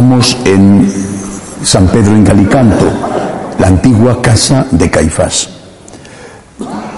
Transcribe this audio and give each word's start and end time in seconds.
Estamos 0.00 0.34
en 0.46 0.90
San 1.62 1.86
Pedro 1.88 2.16
en 2.16 2.24
Calicanto, 2.24 2.86
la 3.58 3.66
antigua 3.66 4.22
casa 4.22 4.66
de 4.70 4.90
Caifás. 4.90 5.50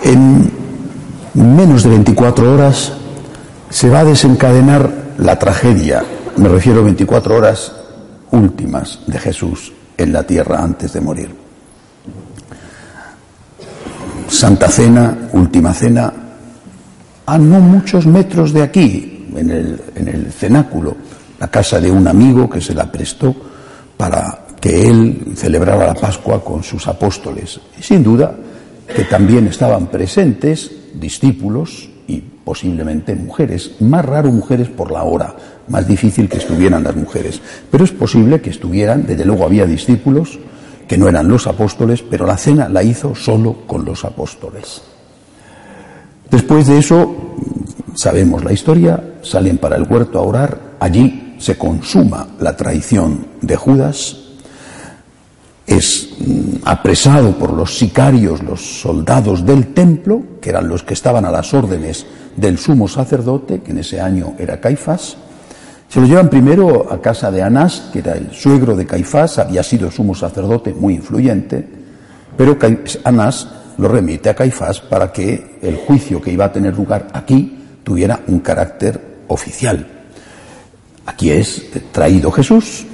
En 0.04 0.48
menos 1.34 1.82
de 1.82 1.90
24 1.90 2.54
horas 2.54 2.92
se 3.70 3.90
va 3.90 3.98
a 3.98 4.04
desencadenar 4.04 4.88
la 5.18 5.36
tragedia, 5.36 6.04
me 6.36 6.48
refiero 6.48 6.78
a 6.78 6.84
24 6.84 7.36
horas 7.36 7.72
últimas 8.30 9.00
de 9.04 9.18
Jesús 9.18 9.72
en 9.98 10.12
la 10.12 10.22
tierra 10.22 10.62
antes 10.62 10.92
de 10.92 11.00
morir. 11.00 11.34
Santa 14.28 14.68
Cena, 14.68 15.28
Última 15.32 15.74
Cena, 15.74 16.12
a 17.26 17.36
no 17.36 17.58
muchos 17.58 18.06
metros 18.06 18.52
de 18.52 18.62
aquí, 18.62 19.26
en 19.34 19.50
el 19.50 20.32
cenáculo, 20.32 20.94
la 21.42 21.48
casa 21.48 21.80
de 21.80 21.90
un 21.90 22.06
amigo 22.06 22.48
que 22.48 22.60
se 22.60 22.72
la 22.72 22.86
prestó 22.86 23.34
para 23.96 24.46
que 24.60 24.86
él 24.88 25.32
celebrara 25.34 25.88
la 25.88 25.94
Pascua 25.94 26.40
con 26.40 26.62
sus 26.62 26.86
apóstoles. 26.86 27.58
Y 27.76 27.82
sin 27.82 28.04
duda 28.04 28.32
que 28.86 29.02
también 29.02 29.48
estaban 29.48 29.88
presentes 29.88 30.70
discípulos 30.94 31.90
y 32.06 32.20
posiblemente 32.20 33.16
mujeres, 33.16 33.72
más 33.80 34.04
raro 34.04 34.30
mujeres 34.30 34.68
por 34.68 34.92
la 34.92 35.02
hora, 35.02 35.34
más 35.66 35.88
difícil 35.88 36.28
que 36.28 36.36
estuvieran 36.36 36.84
las 36.84 36.94
mujeres, 36.94 37.42
pero 37.68 37.82
es 37.82 37.90
posible 37.90 38.40
que 38.40 38.50
estuvieran, 38.50 39.04
desde 39.04 39.24
luego 39.24 39.44
había 39.44 39.66
discípulos 39.66 40.38
que 40.86 40.96
no 40.96 41.08
eran 41.08 41.26
los 41.26 41.48
apóstoles, 41.48 42.02
pero 42.08 42.24
la 42.24 42.36
cena 42.36 42.68
la 42.68 42.84
hizo 42.84 43.16
solo 43.16 43.66
con 43.66 43.84
los 43.84 44.04
apóstoles. 44.04 44.80
Después 46.30 46.68
de 46.68 46.78
eso, 46.78 47.34
sabemos 47.96 48.44
la 48.44 48.52
historia, 48.52 49.02
salen 49.22 49.58
para 49.58 49.74
el 49.74 49.88
huerto 49.90 50.20
a 50.20 50.22
orar, 50.22 50.60
allí 50.78 51.21
se 51.42 51.58
consuma 51.58 52.28
la 52.38 52.56
traición 52.56 53.26
de 53.40 53.56
Judas, 53.56 54.16
es 55.66 56.10
mm, 56.18 56.62
apresado 56.64 57.32
por 57.32 57.52
los 57.52 57.76
sicarios, 57.76 58.44
los 58.44 58.60
soldados 58.60 59.44
del 59.44 59.74
templo, 59.74 60.22
que 60.40 60.50
eran 60.50 60.68
los 60.68 60.84
que 60.84 60.94
estaban 60.94 61.24
a 61.24 61.32
las 61.32 61.52
órdenes 61.52 62.06
del 62.36 62.58
sumo 62.58 62.86
sacerdote, 62.86 63.60
que 63.60 63.72
en 63.72 63.78
ese 63.78 64.00
año 64.00 64.34
era 64.38 64.60
Caifás. 64.60 65.16
Se 65.88 66.00
lo 66.00 66.06
llevan 66.06 66.30
primero 66.30 66.86
a 66.92 67.00
casa 67.00 67.32
de 67.32 67.42
Anás, 67.42 67.90
que 67.92 67.98
era 67.98 68.12
el 68.12 68.32
suegro 68.32 68.76
de 68.76 68.86
Caifás, 68.86 69.40
había 69.40 69.64
sido 69.64 69.90
sumo 69.90 70.14
sacerdote 70.14 70.72
muy 70.72 70.94
influyente, 70.94 71.68
pero 72.36 72.56
Anás 73.02 73.48
lo 73.78 73.88
remite 73.88 74.30
a 74.30 74.34
Caifás 74.34 74.80
para 74.80 75.10
que 75.10 75.58
el 75.60 75.74
juicio 75.74 76.22
que 76.22 76.30
iba 76.30 76.44
a 76.44 76.52
tener 76.52 76.76
lugar 76.76 77.08
aquí 77.12 77.58
tuviera 77.82 78.20
un 78.28 78.38
carácter 78.38 79.24
oficial. 79.26 80.01
Aquí 81.06 81.30
es 81.30 81.64
traído 81.90 82.30
Jesús, 82.30 82.86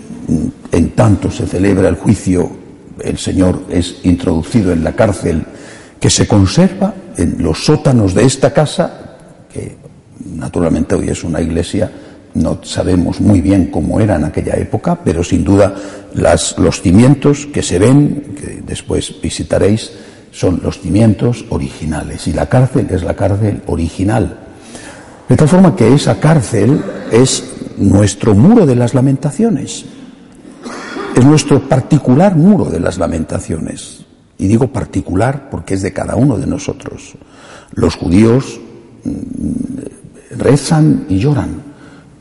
en 0.72 0.90
tanto 0.90 1.30
se 1.30 1.46
celebra 1.46 1.88
el 1.88 1.96
juicio, 1.96 2.50
el 3.02 3.18
Señor 3.18 3.64
es 3.70 4.00
introducido 4.04 4.72
en 4.72 4.82
la 4.82 4.94
cárcel 4.94 5.44
que 6.00 6.10
se 6.10 6.26
conserva 6.26 6.94
en 7.16 7.36
los 7.42 7.64
sótanos 7.64 8.14
de 8.14 8.24
esta 8.24 8.52
casa, 8.52 9.16
que 9.52 9.76
naturalmente 10.34 10.94
hoy 10.94 11.08
es 11.08 11.24
una 11.24 11.40
iglesia, 11.40 11.90
no 12.34 12.60
sabemos 12.62 13.20
muy 13.20 13.40
bien 13.40 13.70
cómo 13.70 14.00
era 14.00 14.16
en 14.16 14.24
aquella 14.24 14.54
época, 14.54 14.98
pero 15.02 15.24
sin 15.24 15.44
duda 15.44 15.74
los 16.14 16.80
cimientos 16.80 17.46
que 17.46 17.62
se 17.62 17.78
ven, 17.78 18.34
que 18.38 18.62
después 18.64 19.20
visitaréis, 19.20 19.92
son 20.30 20.60
los 20.62 20.78
cimientos 20.80 21.44
originales. 21.48 22.28
Y 22.28 22.32
la 22.32 22.46
cárcel 22.46 22.86
es 22.90 23.02
la 23.02 23.14
cárcel 23.14 23.62
original. 23.66 24.38
De 25.28 25.36
tal 25.36 25.48
forma 25.48 25.74
que 25.74 25.92
esa 25.92 26.20
cárcel 26.20 26.80
es 27.10 27.57
nuestro 27.78 28.34
muro 28.34 28.66
de 28.66 28.76
las 28.76 28.94
lamentaciones. 28.94 29.84
Es 31.14 31.24
nuestro 31.24 31.60
particular 31.60 32.36
muro 32.36 32.66
de 32.66 32.80
las 32.80 32.98
lamentaciones. 32.98 34.04
Y 34.38 34.46
digo 34.46 34.68
particular 34.68 35.48
porque 35.50 35.74
es 35.74 35.82
de 35.82 35.92
cada 35.92 36.16
uno 36.16 36.38
de 36.38 36.46
nosotros. 36.46 37.14
Los 37.72 37.96
judíos 37.96 38.60
mm, 39.04 40.36
rezan 40.38 41.06
y 41.08 41.18
lloran 41.18 41.62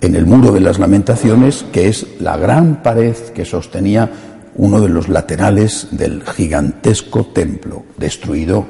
en 0.02 0.16
el 0.16 0.26
muro 0.26 0.52
de 0.52 0.62
las 0.62 0.80
lamentaciones, 0.80 1.66
que 1.72 1.88
es 1.88 2.06
la 2.20 2.38
gran 2.38 2.82
pared 2.82 3.16
que 3.34 3.46
sostenía 3.46 4.10
uno 4.56 4.82
de 4.82 4.90
los 4.90 5.10
laterales 5.10 5.90
del 5.92 6.24
gigantesco 6.24 7.28
templo 7.28 7.84
destruido 7.98 8.66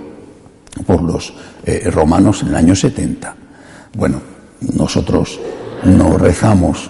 por 0.85 1.01
los 1.01 1.33
eh, 1.65 1.89
romanos 1.91 2.43
en 2.43 2.49
el 2.49 2.55
año 2.55 2.75
70. 2.75 3.35
Bueno, 3.95 4.21
nosotros 4.73 5.39
no 5.83 6.17
rezamos 6.17 6.89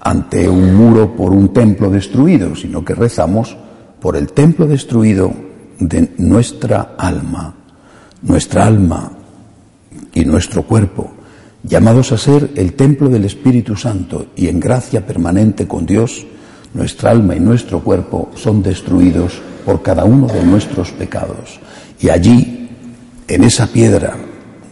ante 0.00 0.48
un 0.48 0.74
muro 0.74 1.16
por 1.16 1.32
un 1.32 1.52
templo 1.52 1.90
destruido, 1.90 2.54
sino 2.54 2.84
que 2.84 2.94
rezamos 2.94 3.56
por 4.00 4.16
el 4.16 4.28
templo 4.28 4.66
destruido 4.66 5.32
de 5.78 6.12
nuestra 6.18 6.94
alma, 6.96 7.54
nuestra 8.22 8.66
alma 8.66 9.10
y 10.14 10.24
nuestro 10.24 10.62
cuerpo, 10.62 11.12
llamados 11.62 12.12
a 12.12 12.18
ser 12.18 12.52
el 12.54 12.74
templo 12.74 13.08
del 13.08 13.24
Espíritu 13.24 13.76
Santo 13.76 14.26
y 14.36 14.48
en 14.48 14.60
gracia 14.60 15.04
permanente 15.04 15.66
con 15.66 15.84
Dios, 15.86 16.24
nuestra 16.72 17.10
alma 17.10 17.34
y 17.34 17.40
nuestro 17.40 17.80
cuerpo 17.80 18.30
son 18.34 18.62
destruidos 18.62 19.40
por 19.64 19.82
cada 19.82 20.04
uno 20.04 20.26
de 20.28 20.44
nuestros 20.44 20.92
pecados. 20.92 21.58
Y 22.00 22.10
allí, 22.10 22.68
en 23.26 23.44
esa 23.44 23.66
piedra, 23.66 24.16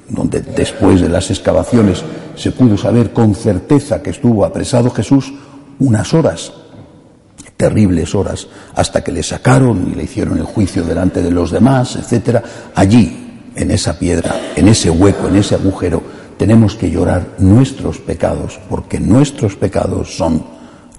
donde 0.08 0.40
después 0.40 1.00
de 1.00 1.08
las 1.08 1.30
excavaciones 1.30 2.02
se 2.36 2.50
pudo 2.50 2.76
saber 2.76 3.12
con 3.12 3.34
certeza 3.34 4.02
que 4.02 4.10
estuvo 4.10 4.44
apresado 4.44 4.90
Jesús 4.90 5.32
unas 5.78 6.12
horas, 6.14 6.52
terribles 7.56 8.14
horas, 8.14 8.46
hasta 8.74 9.02
que 9.02 9.12
le 9.12 9.22
sacaron 9.22 9.90
y 9.90 9.94
le 9.94 10.04
hicieron 10.04 10.38
el 10.38 10.44
juicio 10.44 10.82
delante 10.84 11.22
de 11.22 11.30
los 11.30 11.50
demás, 11.50 11.96
etcétera. 11.96 12.42
Allí, 12.74 13.40
en 13.54 13.70
esa 13.70 13.98
piedra, 13.98 14.34
en 14.56 14.68
ese 14.68 14.90
hueco, 14.90 15.28
en 15.28 15.36
ese 15.36 15.54
agujero, 15.54 16.02
tenemos 16.36 16.74
que 16.74 16.90
llorar 16.90 17.36
nuestros 17.38 17.98
pecados, 17.98 18.58
porque 18.68 18.98
nuestros 18.98 19.56
pecados 19.56 20.16
son 20.16 20.44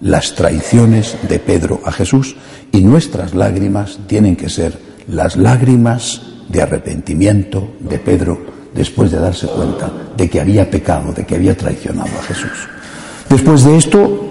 las 0.01 0.33
traiciones 0.35 1.17
de 1.27 1.39
Pedro 1.39 1.81
a 1.85 1.91
Jesús 1.91 2.35
y 2.72 2.81
nuestras 2.81 3.33
lágrimas 3.33 3.99
tienen 4.07 4.35
que 4.35 4.49
ser 4.49 4.77
las 5.07 5.35
lágrimas 5.35 6.22
de 6.49 6.61
arrepentimiento 6.61 7.73
de 7.79 7.99
Pedro 7.99 8.54
después 8.75 9.09
de 9.09 9.19
darse 9.19 9.47
cuenta 9.47 9.90
de 10.16 10.30
que 10.30 10.41
había 10.41 10.69
pecado, 10.69 11.13
de 11.13 11.25
que 11.25 11.36
había 11.36 11.56
traicionado 11.56 12.09
a 12.19 12.24
Jesús. 12.24 12.68
Después 13.30 13.63
de 13.63 13.78
esto 13.78 14.28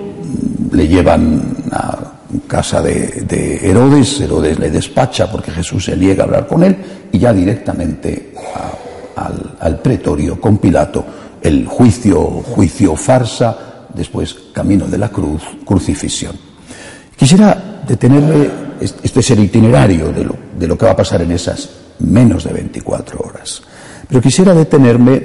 le 0.70 0.86
llevan 0.86 1.42
a 1.72 2.12
casa 2.46 2.82
de, 2.82 3.60
Herodes, 3.62 4.20
Herodes 4.20 4.58
le 4.58 4.70
despacha 4.70 5.30
porque 5.30 5.50
Jesús 5.50 5.86
se 5.86 5.96
niega 5.96 6.24
a 6.24 6.26
hablar 6.26 6.46
con 6.46 6.62
él 6.62 6.76
y 7.10 7.18
ya 7.18 7.32
directamente 7.32 8.34
al, 9.16 9.56
al, 9.60 9.78
pretorio 9.80 10.40
con 10.40 10.58
Pilato, 10.58 11.04
el 11.40 11.66
juicio, 11.66 12.22
juicio 12.22 12.96
farsa, 12.96 13.86
después 13.94 14.34
camino 14.52 14.86
de 14.86 14.98
la 14.98 15.08
cruz, 15.08 15.42
crucifixión. 15.64 16.36
Quisiera 17.16 17.82
detenerme, 17.86 18.48
este 18.80 19.20
es 19.20 19.30
el 19.30 19.40
itinerario 19.40 20.12
de 20.12 20.24
lo, 20.24 20.36
de 20.58 20.66
lo 20.66 20.76
que 20.76 20.86
va 20.86 20.92
a 20.92 20.96
pasar 20.96 21.22
en 21.22 21.30
esas 21.30 21.70
menos 22.00 22.44
de 22.44 22.52
24 22.52 23.20
horas. 23.20 23.62
Pero 24.08 24.20
quisiera 24.20 24.54
detenerme 24.54 25.20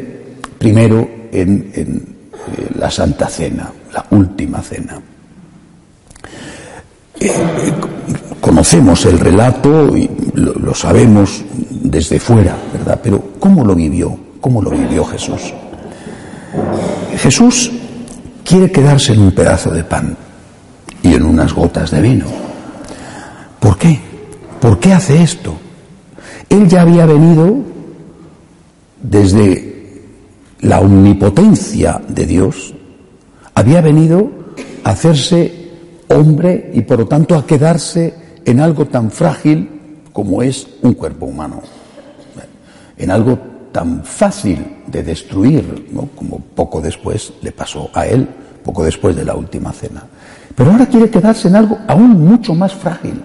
primero 0.57 1.07
en, 1.31 1.71
eh, 1.75 2.69
la 2.77 2.89
Santa 2.89 3.27
Cena, 3.27 3.71
la 3.93 4.05
última 4.11 4.61
cena. 4.61 4.99
Eh, 7.19 7.27
eh, 7.27 7.73
conocemos 8.39 9.05
el 9.05 9.19
relato 9.19 9.95
y 9.95 10.09
lo, 10.33 10.73
sabemos 10.73 11.43
desde 11.69 12.19
fuera, 12.19 12.55
¿verdad? 12.73 12.99
Pero 13.03 13.33
¿cómo 13.39 13.65
lo 13.65 13.75
vivió? 13.75 14.17
¿Cómo 14.39 14.61
lo 14.61 14.71
vivió 14.71 15.03
Jesús? 15.05 15.53
Jesús 17.17 17.71
quiere 18.45 18.71
quedarse 18.71 19.13
en 19.13 19.21
un 19.21 19.31
pedazo 19.31 19.71
de 19.71 19.83
pan 19.83 20.15
y 21.03 21.13
en 21.13 21.25
unas 21.25 21.53
gotas 21.53 21.91
de 21.91 22.01
vino. 22.01 22.25
¿Por 23.59 23.77
qué? 23.77 23.99
¿Por 24.59 24.79
qué 24.79 24.93
hace 24.93 25.21
esto? 25.21 25.57
Él 26.49 26.67
ya 26.67 26.81
había 26.81 27.05
venido 27.05 27.68
desde 29.01 29.69
la 30.61 30.81
omnipotencia 30.81 32.01
de 32.07 32.25
Dios, 32.25 32.73
había 33.53 33.81
venido 33.81 34.29
a 34.83 34.91
hacerse 34.91 35.59
hombre 36.09 36.71
y 36.73 36.81
por 36.81 36.99
lo 36.99 37.07
tanto 37.07 37.35
a 37.35 37.45
quedarse 37.45 38.13
en 38.45 38.59
algo 38.59 38.85
tan 38.85 39.11
frágil 39.11 39.69
como 40.11 40.41
es 40.41 40.67
un 40.81 40.93
cuerpo 40.93 41.27
humano, 41.27 41.61
en 42.97 43.11
algo 43.11 43.37
tan 43.71 44.03
fácil 44.03 44.83
de 44.87 45.03
destruir, 45.03 45.89
como 46.15 46.39
poco 46.39 46.81
después 46.81 47.33
le 47.41 47.51
pasó 47.51 47.89
a 47.93 48.05
él, 48.05 48.27
poco 48.63 48.83
después 48.83 49.15
de 49.15 49.25
la 49.25 49.35
última 49.35 49.71
cena. 49.71 50.03
Pero 50.55 50.71
ahora 50.71 50.87
quiere 50.87 51.09
quedarse 51.09 51.47
en 51.47 51.55
algo 51.55 51.77
aún 51.87 52.27
mucho 52.27 52.53
más 52.53 52.73
frágil. 52.73 53.21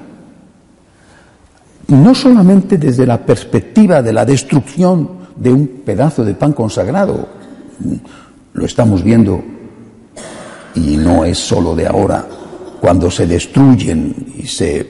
No 1.88 2.15
solamente 2.15 2.79
desde 2.79 3.06
la 3.06 3.19
perspectiva 3.19 4.03
de 4.03 4.12
la 4.12 4.25
destrucción 4.25 5.24
de 5.37 5.53
un 5.53 5.67
pedazo 5.85 6.25
de 6.25 6.35
pan 6.35 6.53
consagrado. 6.53 7.29
Lo 8.53 8.65
estamos 8.65 9.03
viendo 9.03 9.43
y 10.75 10.97
no 10.97 11.25
es 11.25 11.39
solo 11.39 11.75
de 11.75 11.87
ahora 11.87 12.27
cuando 12.81 13.11
se 13.11 13.27
destruyen 13.27 14.15
y 14.37 14.47
se, 14.47 14.87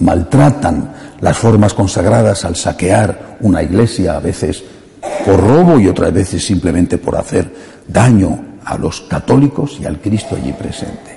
maltratan 0.00 0.92
las 1.20 1.38
formas 1.38 1.72
consagradas 1.72 2.44
al 2.44 2.56
saquear 2.56 3.38
una 3.42 3.62
iglesia, 3.62 4.16
a 4.16 4.20
veces 4.20 4.64
por 5.24 5.38
robo 5.38 5.78
y 5.78 5.86
otras 5.86 6.12
veces 6.12 6.44
simplemente 6.44 6.98
por 6.98 7.16
hacer 7.16 7.48
daño 7.86 8.56
a 8.64 8.76
los 8.76 9.02
católicos 9.02 9.78
y 9.80 9.84
al 9.84 10.00
Cristo 10.00 10.36
allí 10.36 10.52
presente. 10.52 11.16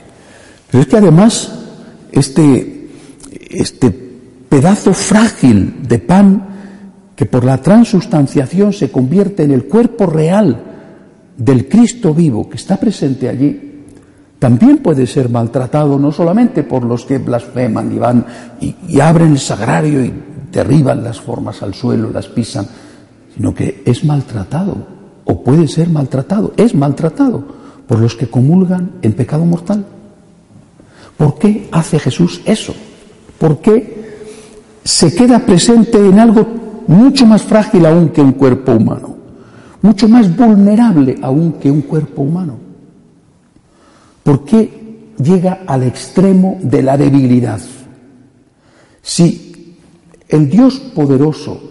Pero 0.69 0.84
es 0.84 0.88
que 0.88 0.98
además 0.98 1.51
este, 2.12 2.89
este 3.50 3.89
pedazo 4.48 4.94
frágil 4.94 5.88
de 5.88 5.98
pan 5.98 6.52
que 7.15 7.25
por 7.25 7.44
la 7.44 7.57
transustanciación 7.57 8.74
se 8.74 8.92
convierte 8.92 9.44
en 9.44 9.51
el 9.51 9.65
cuerpo 9.65 10.06
real 10.06 10.62
del 11.38 11.68
Cristo 11.68 12.13
vivo 12.13 12.50
que 12.50 12.57
está 12.57 12.77
presente 12.77 13.30
allí, 13.30 13.74
también 14.39 14.80
puede 14.80 15.07
ser 15.07 15.30
maltratado 15.30 15.98
no 15.98 16.12
solamente 16.12 16.63
por 16.63 16.83
los 16.83 17.06
que 17.06 17.18
blasfeman 17.18 17.95
y 17.95 17.98
van 17.98 18.25
y, 18.60 19.00
abren 19.00 19.31
el 19.31 19.39
sagrario 19.39 20.04
y 20.04 20.13
derriban 20.51 21.04
las 21.04 21.21
formas 21.21 21.63
al 21.63 21.74
suelo, 21.74 22.10
las 22.12 22.27
pisan, 22.27 22.68
sino 23.33 23.54
que 23.54 23.81
es 23.86 24.04
maltratado, 24.04 24.75
o 25.24 25.42
puede 25.42 25.68
ser 25.68 25.89
maltratado, 25.89 26.54
es 26.57 26.75
maltratado 26.75 27.42
por 27.88 28.00
los 28.00 28.15
que 28.15 28.27
comulgan 28.27 28.92
en 29.01 29.13
pecado 29.13 29.45
mortal. 29.45 29.86
¿Por 31.15 31.39
qué 31.39 31.69
hace 31.71 31.98
Jesús 32.00 32.42
eso? 32.45 32.74
¿Por 33.39 33.60
qué 33.60 34.04
se 34.83 35.15
queda 35.15 35.39
presente 35.39 35.98
en 35.98 36.19
algo 36.19 36.62
mucho 36.88 37.25
más 37.25 37.44
frágil 37.44 37.85
aún 37.85 38.09
que 38.09 38.21
un 38.21 38.33
cuerpo 38.33 38.74
humano? 38.74 39.15
Mucho 39.81 40.07
más 40.07 40.33
vulnerable 40.35 41.18
aún 41.21 41.53
que 41.53 41.69
un 41.69 41.81
cuerpo 41.81 42.21
humano. 42.21 42.57
¿Por 44.24 44.45
qué 44.45 45.13
llega 45.21 45.62
al 45.68 45.83
extremo 45.83 46.57
de 46.62 46.81
la 46.81 46.97
debilidad? 46.97 47.62
Si 49.01 49.75
el 50.30 50.50
Dios 50.50 50.80
poderoso 50.80 51.62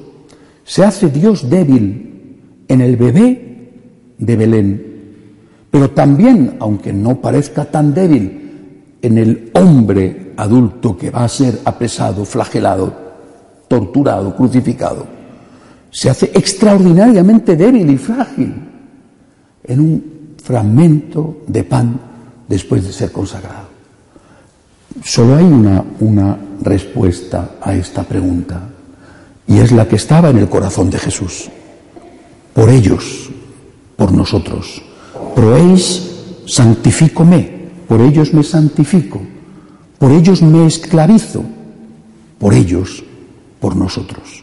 se 0.64 0.84
hace 0.84 1.08
Dios 1.08 1.48
débil 1.48 2.36
en 2.68 2.80
el 2.80 2.96
bebé 2.96 3.70
de 4.18 4.36
Belén, 4.36 4.92
pero 5.70 5.90
también, 5.90 6.56
aunque 6.60 6.92
no 6.92 7.20
parezca 7.20 7.64
tan 7.64 7.94
débil, 7.94 8.42
en 9.00 9.18
el 9.18 9.50
hombre 9.54 10.32
adulto 10.36 10.96
que 10.96 11.10
va 11.10 11.24
a 11.24 11.28
ser 11.28 11.60
apresado, 11.64 12.24
flagelado, 12.24 13.01
torturado, 13.72 14.36
crucificado. 14.36 15.06
Se 15.90 16.10
hace 16.10 16.30
extraordinariamente 16.34 17.56
débil 17.56 17.88
y 17.88 17.96
frágil 17.96 18.52
en 19.64 19.80
un 19.80 20.04
fragmento 20.44 21.38
de 21.46 21.64
pan 21.64 21.98
después 22.46 22.84
de 22.84 22.92
ser 22.92 23.10
consagrado. 23.10 23.72
Solo 25.02 25.36
hay 25.36 25.44
una, 25.44 26.36
respuesta 26.60 27.52
a 27.62 27.74
esta 27.74 28.02
pregunta. 28.04 28.68
Y 29.46 29.58
es 29.58 29.72
la 29.72 29.88
que 29.88 29.96
estaba 29.96 30.28
en 30.28 30.36
el 30.36 30.50
corazón 30.50 30.90
de 30.90 30.98
Jesús. 30.98 31.48
Por 32.52 32.68
ellos, 32.68 33.30
por 33.96 34.12
nosotros. 34.12 34.82
Proéis, 35.34 36.10
santifícome. 36.46 37.70
Por 37.88 38.02
ellos 38.02 38.34
me 38.34 38.42
santifico. 38.42 39.20
Por 39.98 40.12
ellos 40.12 40.42
me 40.42 40.66
esclavizo. 40.66 41.42
Por 42.38 42.54
ellos, 42.54 43.02
por 43.62 43.76
nosotros. 43.76 44.42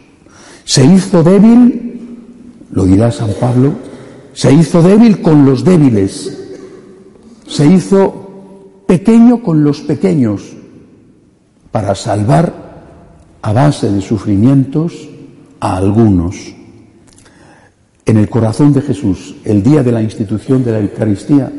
Se 0.63 0.85
hizo 0.85 1.21
débil, 1.21 2.15
lo 2.71 2.85
dirá 2.85 3.11
San 3.11 3.31
Pablo, 3.39 3.73
se 4.33 4.53
hizo 4.53 4.81
débil 4.81 5.21
con 5.21 5.45
los 5.45 5.65
débiles. 5.65 6.37
Se 7.45 7.67
hizo 7.67 8.83
pequeño 8.87 9.43
con 9.43 9.63
los 9.63 9.81
pequeños 9.81 10.53
para 11.71 11.93
salvar 11.95 12.53
a 13.41 13.51
base 13.51 13.91
de 13.91 14.01
sufrimientos 14.01 15.09
a 15.59 15.75
algunos. 15.75 16.55
En 18.05 18.17
el 18.17 18.29
corazón 18.29 18.71
de 18.71 18.81
Jesús, 18.81 19.35
el 19.43 19.61
día 19.61 19.83
de 19.83 19.91
la 19.91 20.01
institución 20.01 20.63
de 20.63 20.71
la 20.71 20.79
Eucaristía, 20.79 21.51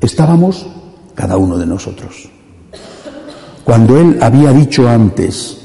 estábamos 0.00 0.66
cada 1.14 1.38
uno 1.38 1.56
de 1.56 1.66
nosotros. 1.66 2.28
Cuando 3.64 3.98
Él 3.98 4.18
había 4.20 4.52
dicho 4.52 4.86
antes, 4.86 5.63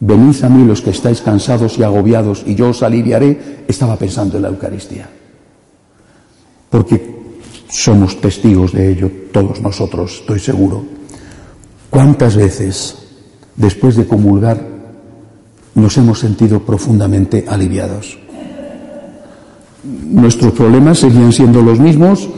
venid 0.00 0.44
a 0.44 0.48
mí 0.48 0.64
los 0.64 0.82
que 0.82 0.90
estáis 0.90 1.20
cansados 1.20 1.78
y 1.78 1.82
agobiados 1.82 2.44
y 2.46 2.54
yo 2.54 2.70
os 2.70 2.82
aliviaré, 2.82 3.64
estaba 3.68 3.96
pensando 3.96 4.36
en 4.36 4.42
la 4.42 4.48
Eucaristía. 4.48 5.08
Porque 6.70 7.18
somos 7.70 8.20
testigos 8.20 8.72
de 8.72 8.92
ello, 8.92 9.10
todos 9.32 9.60
nosotros, 9.60 10.20
estoy 10.20 10.38
seguro. 10.38 10.84
¿Cuántas 11.90 12.36
veces 12.36 13.08
después 13.58 13.96
de 13.96 14.06
comulgar, 14.06 14.58
nos 15.74 15.96
hemos 15.98 16.20
sentido 16.20 16.60
profundamente 16.60 17.44
aliviados. 17.46 18.18
Nuestros 19.84 20.52
problemas 20.52 20.98
seguían 20.98 21.32
siendo 21.32 21.60
los 21.60 21.78
mismos, 21.78 22.28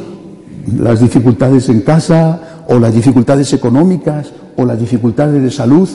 las 0.77 1.01
dificultades 1.01 1.69
en 1.69 1.83
casa 1.83 2.65
o 2.69 2.79
las 2.79 2.95
dificultades 2.95 3.53
económicas 3.53 4.33
o 4.57 4.65
las 4.65 4.79
dificultades 4.79 5.43
de 5.43 5.51
salud, 5.51 5.89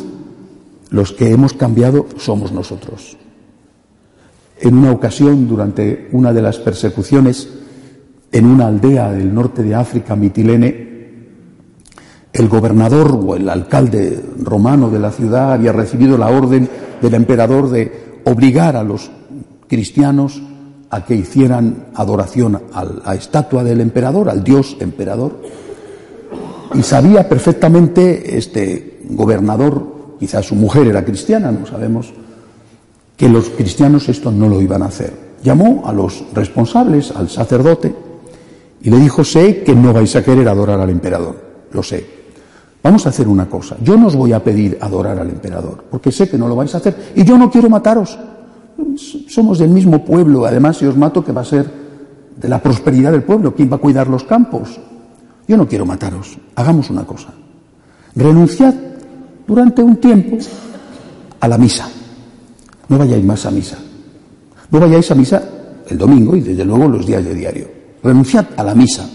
los 0.89 1.11
que 1.11 1.31
hemos 1.31 1.53
cambiado 1.53 2.05
somos 2.17 2.51
nosotros. 2.51 3.17
En 4.59 4.77
una 4.77 4.91
ocasión, 4.91 5.47
durante 5.47 6.09
una 6.11 6.31
de 6.31 6.41
las 6.41 6.57
persecuciones 6.57 7.49
en 8.31 8.45
una 8.45 8.67
aldea 8.67 9.11
del 9.11 9.33
norte 9.33 9.63
de 9.63 9.75
África, 9.75 10.15
Mitilene, 10.15 10.85
el 12.33 12.49
gobernador 12.49 13.17
o 13.25 13.35
el 13.35 13.47
alcalde 13.47 14.21
romano 14.41 14.89
de 14.89 14.99
la 14.99 15.11
ciudad 15.11 15.53
había 15.53 15.71
recibido 15.71 16.17
la 16.17 16.27
orden 16.27 16.67
del 17.01 17.13
emperador 17.13 17.69
de 17.69 18.21
obligar 18.25 18.75
a 18.75 18.83
los 18.83 19.09
cristianos 19.67 20.41
a 20.89 21.05
que 21.05 21.15
hicieran 21.15 21.87
adoración 21.95 22.61
a 22.73 22.83
la 22.83 23.15
estatua 23.15 23.63
del 23.63 23.79
emperador, 23.81 24.29
al 24.29 24.43
dios 24.43 24.75
emperador. 24.79 25.41
Y 26.73 26.83
sabía 26.83 27.29
perfectamente 27.29 28.37
este 28.37 28.99
gobernador, 29.09 29.94
quizás 30.19 30.45
su 30.45 30.55
mujer 30.55 30.87
era 30.87 31.03
cristiana, 31.03 31.51
no 31.51 31.65
sabemos, 31.65 32.13
que 33.15 33.29
los 33.29 33.49
cristianos 33.49 34.09
esto 34.09 34.31
no 34.31 34.49
lo 34.49 34.61
iban 34.61 34.83
a 34.83 34.87
hacer. 34.87 35.13
Llamó 35.43 35.83
a 35.85 35.93
los 35.93 36.23
responsables, 36.33 37.11
al 37.11 37.29
sacerdote, 37.29 37.95
y 38.81 38.89
le 38.89 38.99
dijo, 38.99 39.23
sé 39.23 39.63
que 39.63 39.75
no 39.75 39.93
vais 39.93 40.15
a 40.15 40.23
querer 40.23 40.47
adorar 40.47 40.79
al 40.79 40.89
emperador, 40.89 41.35
lo 41.71 41.81
sé, 41.81 42.15
Vamos 42.85 43.03
a 43.07 43.09
hacer 43.09 43.27
una 43.27 43.49
cosa. 43.49 43.77
Yo 43.81 43.97
no 43.97 44.05
os 44.05 44.15
voy 44.15 44.31
a 44.31 44.43
pedir 44.43 44.77
adorar 44.79 45.17
al 45.17 45.27
emperador, 45.31 45.85
porque 45.89 46.11
sé 46.11 46.29
que 46.29 46.37
no 46.37 46.47
lo 46.47 46.55
vais 46.55 46.71
a 46.75 46.77
hacer. 46.77 47.13
Y 47.15 47.23
yo 47.23 47.35
no 47.35 47.49
quiero 47.49 47.67
mataros. 47.67 48.15
Somos 49.27 49.57
del 49.57 49.71
mismo 49.71 50.05
pueblo. 50.05 50.45
Además, 50.45 50.77
si 50.77 50.85
os 50.85 50.95
mato, 50.95 51.25
que 51.25 51.31
va 51.31 51.41
a 51.41 51.45
ser 51.45 51.65
de 52.35 52.47
la 52.47 52.61
prosperidad 52.61 53.11
del 53.11 53.23
pueblo. 53.23 53.55
¿Quién 53.55 53.71
va 53.71 53.77
a 53.77 53.79
cuidar 53.79 54.07
los 54.07 54.23
campos? 54.23 54.79
Yo 55.47 55.57
no 55.57 55.67
quiero 55.67 55.87
mataros. 55.87 56.37
Hagamos 56.53 56.91
una 56.91 57.05
cosa. 57.05 57.29
Renunciad 58.15 58.75
durante 59.47 59.81
un 59.81 59.97
tiempo 59.97 60.37
a 61.39 61.47
la 61.47 61.57
misa. 61.57 61.89
No 62.87 62.97
vayáis 62.97 63.23
más 63.23 63.45
a 63.45 63.51
misa. 63.51 63.77
No 64.71 64.79
vayáis 64.79 65.09
a 65.11 65.15
misa 65.15 65.43
el 65.87 65.97
domingo 65.97 66.35
y 66.35 66.41
desde 66.41 66.65
luego 66.65 66.87
los 66.87 67.05
días 67.05 67.23
de 67.23 67.33
diario. 67.33 67.67
Renunciad 68.03 68.45
a 68.57 68.63
la 68.63 68.75
misa. 68.75 69.09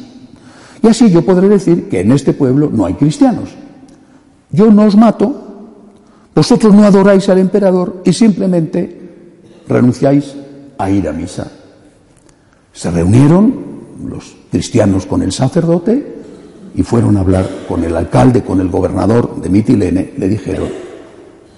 Y 0.83 0.87
así 0.87 1.11
yo 1.11 1.25
podré 1.25 1.49
decir 1.49 1.89
que 1.89 2.01
en 2.01 2.13
este 2.13 2.33
pueblo 2.33 2.71
no 2.73 2.87
hay 2.87 2.95
cristianos. 2.95 3.51
Yo 4.51 4.71
no 4.71 4.85
os 4.85 4.97
mato, 4.97 5.51
vosotros 6.35 6.75
no 6.75 6.85
adoráis 6.85 7.29
al 7.29 7.39
emperador 7.39 8.03
y 8.05 8.13
simplemente 8.13 9.01
renunciáis 9.69 10.35
a 10.79 10.91
ir 10.91 11.09
a 11.09 11.13
misa. 11.13 11.51
Se 12.73 12.91
reunieron 12.91 13.55
los 14.07 14.37
cristianos 14.51 15.07
con 15.07 15.23
el 15.23 15.33
sacerdote 15.33 16.20
y 16.75 16.83
fueron 16.83 17.17
a 17.17 17.21
hablar 17.21 17.49
con 17.69 17.85
el 17.85 17.97
alcalde, 17.97 18.43
con 18.43 18.61
el 18.61 18.69
gobernador 18.69 19.41
de 19.41 19.49
Mitilene. 19.49 20.13
Le 20.17 20.29
dijeron, 20.29 20.69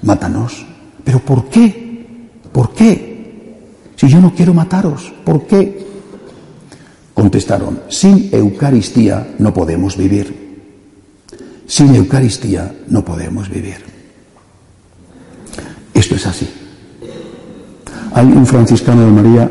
mátanos. 0.02 0.66
¿Pero 1.04 1.18
por 1.20 1.46
qué? 1.46 2.30
¿Por 2.52 2.72
qué? 2.72 3.12
Si 3.96 4.08
yo 4.08 4.20
no 4.20 4.34
quiero 4.34 4.54
mataros, 4.54 5.12
¿por 5.24 5.46
qué? 5.46 5.86
Contestaron, 7.14 7.80
sin 7.88 8.30
Eucaristía 8.32 9.34
no 9.38 9.52
podemos 9.52 9.96
vivir. 9.96 10.42
Sin 11.66 11.94
Eucaristía 11.94 12.74
no 12.88 13.04
podemos 13.04 13.48
vivir. 13.48 13.76
Esto 15.94 16.14
es 16.16 16.26
así. 16.26 16.48
Hay 18.14 18.26
un 18.26 18.46
franciscano 18.46 19.06
de 19.06 19.12
María 19.12 19.50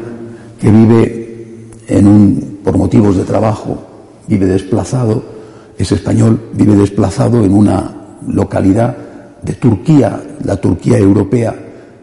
que 0.59 0.71
vive 0.71 1.69
en 1.87 2.07
un, 2.07 2.59
por 2.63 2.77
motivos 2.77 3.17
de 3.17 3.23
trabajo, 3.23 3.83
vive 4.27 4.45
desplazado, 4.45 5.23
es 5.81 5.91
español, 5.91 6.49
vive 6.53 6.75
desplazado 6.75 7.43
en 7.43 7.53
una 7.53 8.17
localidad 8.27 8.95
de 9.41 9.53
Turquía, 9.53 10.21
la 10.43 10.57
Turquía 10.57 10.97
europea 10.97 11.55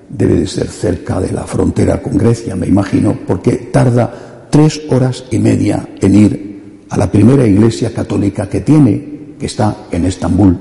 debe 0.08 0.34
de 0.34 0.46
ser 0.46 0.68
cerca 0.68 1.20
de 1.20 1.32
la 1.32 1.44
frontera 1.44 2.02
con 2.02 2.16
Grecia, 2.16 2.56
me 2.56 2.66
imagino, 2.66 3.16
porque 3.26 3.52
tarda 3.72 4.46
tres 4.50 4.80
horas 4.90 5.24
y 5.30 5.38
media 5.38 5.88
en 6.00 6.14
ir 6.14 6.84
a 6.88 6.96
la 6.96 7.10
primera 7.10 7.46
iglesia 7.46 7.92
católica 7.92 8.48
que 8.48 8.60
tiene 8.60 9.18
que 9.38 9.46
está 9.46 9.84
en 9.90 10.06
Estambul. 10.06 10.58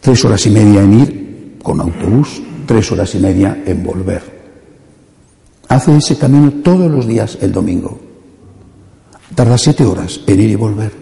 Tres 0.00 0.24
horas 0.24 0.44
y 0.46 0.50
media 0.50 0.82
en 0.82 1.00
ir 1.00 1.58
con 1.62 1.80
autobús, 1.80 2.42
tres 2.66 2.90
horas 2.92 3.14
y 3.14 3.18
media 3.18 3.62
en 3.64 3.82
volver. 3.82 4.40
Hace 5.68 5.96
ese 5.96 6.18
camino 6.18 6.52
todos 6.64 6.90
los 6.90 7.06
días 7.06 7.38
el 7.40 7.52
domingo. 7.52 7.98
Tarda 9.34 9.56
siete 9.56 9.84
horas 9.84 10.20
en 10.26 10.40
ir 10.40 10.50
y 10.50 10.56
volver, 10.56 10.92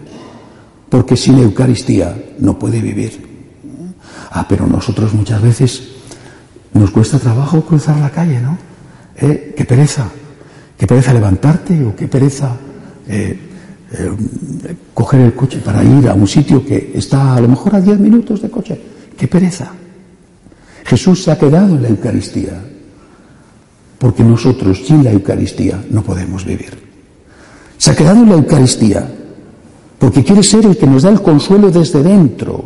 porque 0.89 1.15
sin 1.15 1.39
Eucaristía 1.39 2.15
no 2.39 2.57
puede 2.57 2.81
vivir. 2.81 3.27
Ah, 4.31 4.45
pero 4.47 4.67
nosotros 4.67 5.13
muchas 5.13 5.41
veces 5.41 5.83
nos 6.73 6.91
cuesta 6.91 7.19
trabajo 7.19 7.61
cruzar 7.61 7.97
la 7.97 8.09
calle, 8.09 8.39
¿no? 8.39 8.57
¿Eh? 9.17 9.53
Qué 9.55 9.65
pereza, 9.65 10.09
qué 10.77 10.87
pereza 10.87 11.13
levantarte 11.13 11.83
o 11.85 11.95
qué 11.95 12.07
pereza 12.07 12.55
eh, 13.07 13.39
eh, 13.91 14.11
coger 14.93 15.21
el 15.21 15.33
coche 15.33 15.59
para 15.59 15.83
ir 15.83 16.07
a 16.07 16.13
un 16.13 16.27
sitio 16.27 16.65
que 16.65 16.91
está 16.93 17.35
a 17.35 17.41
lo 17.41 17.47
mejor 17.47 17.75
a 17.75 17.81
diez 17.81 17.99
minutos 17.99 18.41
de 18.41 18.49
coche. 18.49 18.79
Qué 19.17 19.27
pereza. 19.27 19.71
Jesús 20.85 21.23
se 21.23 21.31
ha 21.31 21.37
quedado 21.37 21.75
en 21.75 21.83
la 21.83 21.89
Eucaristía, 21.89 22.61
porque 23.97 24.23
nosotros 24.23 24.81
sin 24.85 25.03
la 25.03 25.11
Eucaristía 25.11 25.83
no 25.89 26.01
podemos 26.03 26.45
vivir. 26.45 26.77
Se 27.77 27.91
ha 27.91 27.95
quedado 27.95 28.23
en 28.23 28.29
la 28.29 28.35
Eucaristía, 28.35 29.09
porque 29.99 30.23
quiere 30.23 30.41
ser 30.41 30.65
el 30.65 30.77
que 30.77 30.87
nos 30.87 31.03
da 31.03 31.09
el 31.09 31.21
consuelo 31.21 31.69
desde 31.69 32.01
dentro, 32.01 32.63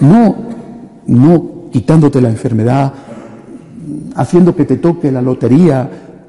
no, 0.00 0.36
no 1.06 1.68
quitándote 1.70 2.20
la 2.20 2.30
enfermedad, 2.30 2.92
haciendo 4.14 4.56
que 4.56 4.64
te 4.64 4.78
toque 4.78 5.12
la 5.12 5.20
lotería 5.20 5.88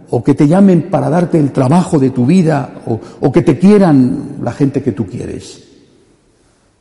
o 0.09 0.23
que 0.23 0.33
te 0.33 0.47
llamen 0.47 0.89
para 0.89 1.09
darte 1.09 1.39
el 1.39 1.51
trabajo 1.51 1.97
de 1.97 2.09
tu 2.09 2.25
vida 2.25 2.81
o, 3.21 3.31
que 3.31 3.41
te 3.41 3.57
quieran 3.57 4.37
la 4.41 4.51
gente 4.51 4.83
que 4.83 4.91
tú 4.91 5.05
quieres. 5.05 5.63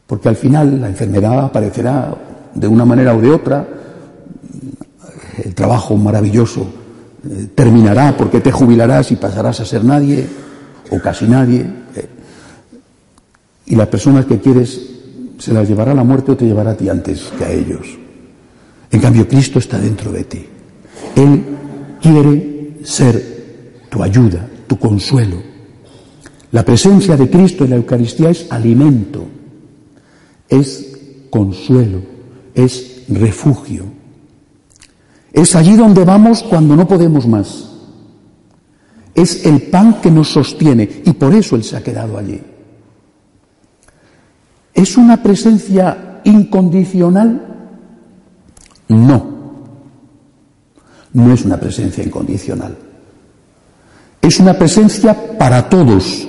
Porque 0.07 0.29
al 0.29 0.37
final 0.37 0.81
la 0.81 0.89
enfermedad 0.89 1.45
aparecerá 1.45 2.15
de 2.55 2.69
una 2.69 2.85
manera 2.85 3.15
o 3.15 3.21
de 3.21 3.31
otra, 3.31 3.67
el 5.45 5.55
trabajo 5.55 5.97
maravilloso 5.97 6.67
eh, 7.29 7.49
terminará 7.55 8.17
porque 8.17 8.41
te 8.41 8.51
jubilarás 8.51 9.13
y 9.13 9.17
pasarás 9.17 9.61
a 9.61 9.65
ser 9.65 9.85
nadie 9.85 10.27
o 10.91 10.99
casi 10.99 11.27
nadie. 11.27 11.67
Y 13.67 13.75
las 13.75 13.89
personas 13.89 14.27
que 14.27 14.39
quieres 14.39 14.81
se 15.39 15.53
las 15.53 15.69
llevará 15.69 15.95
la 15.95 16.05
muerte 16.05 16.33
o 16.33 16.37
te 16.37 16.47
llevará 16.47 16.71
a 16.71 16.77
ti 16.77 16.89
antes 16.89 17.33
que 17.37 17.45
a 17.45 17.53
ellos. 17.53 17.87
En 18.91 19.01
cambio, 19.01 19.29
Cristo 19.29 19.59
está 19.59 19.79
dentro 19.79 20.13
de 20.13 20.25
ti. 20.25 20.47
Él 21.17 21.45
quiere 22.01 22.79
ser 22.85 23.85
tu 23.91 24.03
ayuda, 24.03 24.49
tu 24.67 24.79
consuelo. 24.79 25.37
La 26.53 26.65
presencia 26.65 27.17
de 27.17 27.29
Cristo 27.29 27.65
en 27.65 27.71
la 27.71 27.77
Eucaristía 27.77 28.31
es 28.31 28.47
alimento, 28.51 29.27
es 30.49 30.93
consuelo, 31.29 32.01
es 32.55 33.03
refugio. 33.09 33.85
Es 35.33 35.55
allí 35.55 35.77
donde 35.77 36.05
vamos 36.05 36.43
cuando 36.43 36.77
no 36.77 36.89
podemos 36.89 37.27
más. 37.27 37.73
Es 39.15 39.45
el 39.45 39.63
pan 39.63 40.01
que 40.01 40.11
nos 40.11 40.29
sostiene 40.33 41.03
y 41.05 41.13
por 41.13 41.35
eso 41.35 41.57
Él 41.57 41.65
se 41.65 41.77
ha 41.77 41.83
quedado 41.83 42.17
allí. 42.17 42.41
¿Es 44.77 44.97
una 44.97 45.21
presencia 45.21 46.21
incondicional? 46.23 47.43
No 48.89 49.37
no 51.17 51.33
es 51.33 51.47
una 51.47 51.59
presencia 51.59 52.05
incondicional. 52.05 52.77
Es 54.21 54.39
una 54.39 54.53
presencia 54.53 55.39
para 55.39 55.67
todos, 55.67 56.29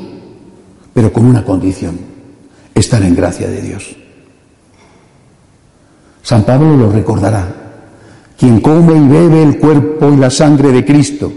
pero 0.94 1.12
con 1.12 1.26
una 1.26 1.44
condición, 1.44 2.00
estar 2.74 3.04
en 3.04 3.14
gracia 3.14 3.50
de 3.50 3.62
Dios. 3.62 3.96
San 6.22 6.44
Pablo 6.44 6.78
lo 6.78 6.90
recordará. 6.90 7.54
Quien 8.40 8.62
come 8.62 8.96
y 8.96 9.08
bebe 9.10 9.44
el 9.44 9.58
cuerpo 9.58 10.10
y 10.14 10.16
la 10.16 10.30
sangre 10.30 10.72
de 10.72 10.86
Cristo, 10.86 11.34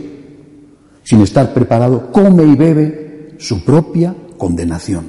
sin 1.02 1.20
estar 1.22 1.52
preparado, 1.52 2.12
come 2.12 2.44
y 2.44 2.54
bebe 2.54 3.34
su 3.40 3.64
propia 3.64 4.14
condenación. 4.38 5.06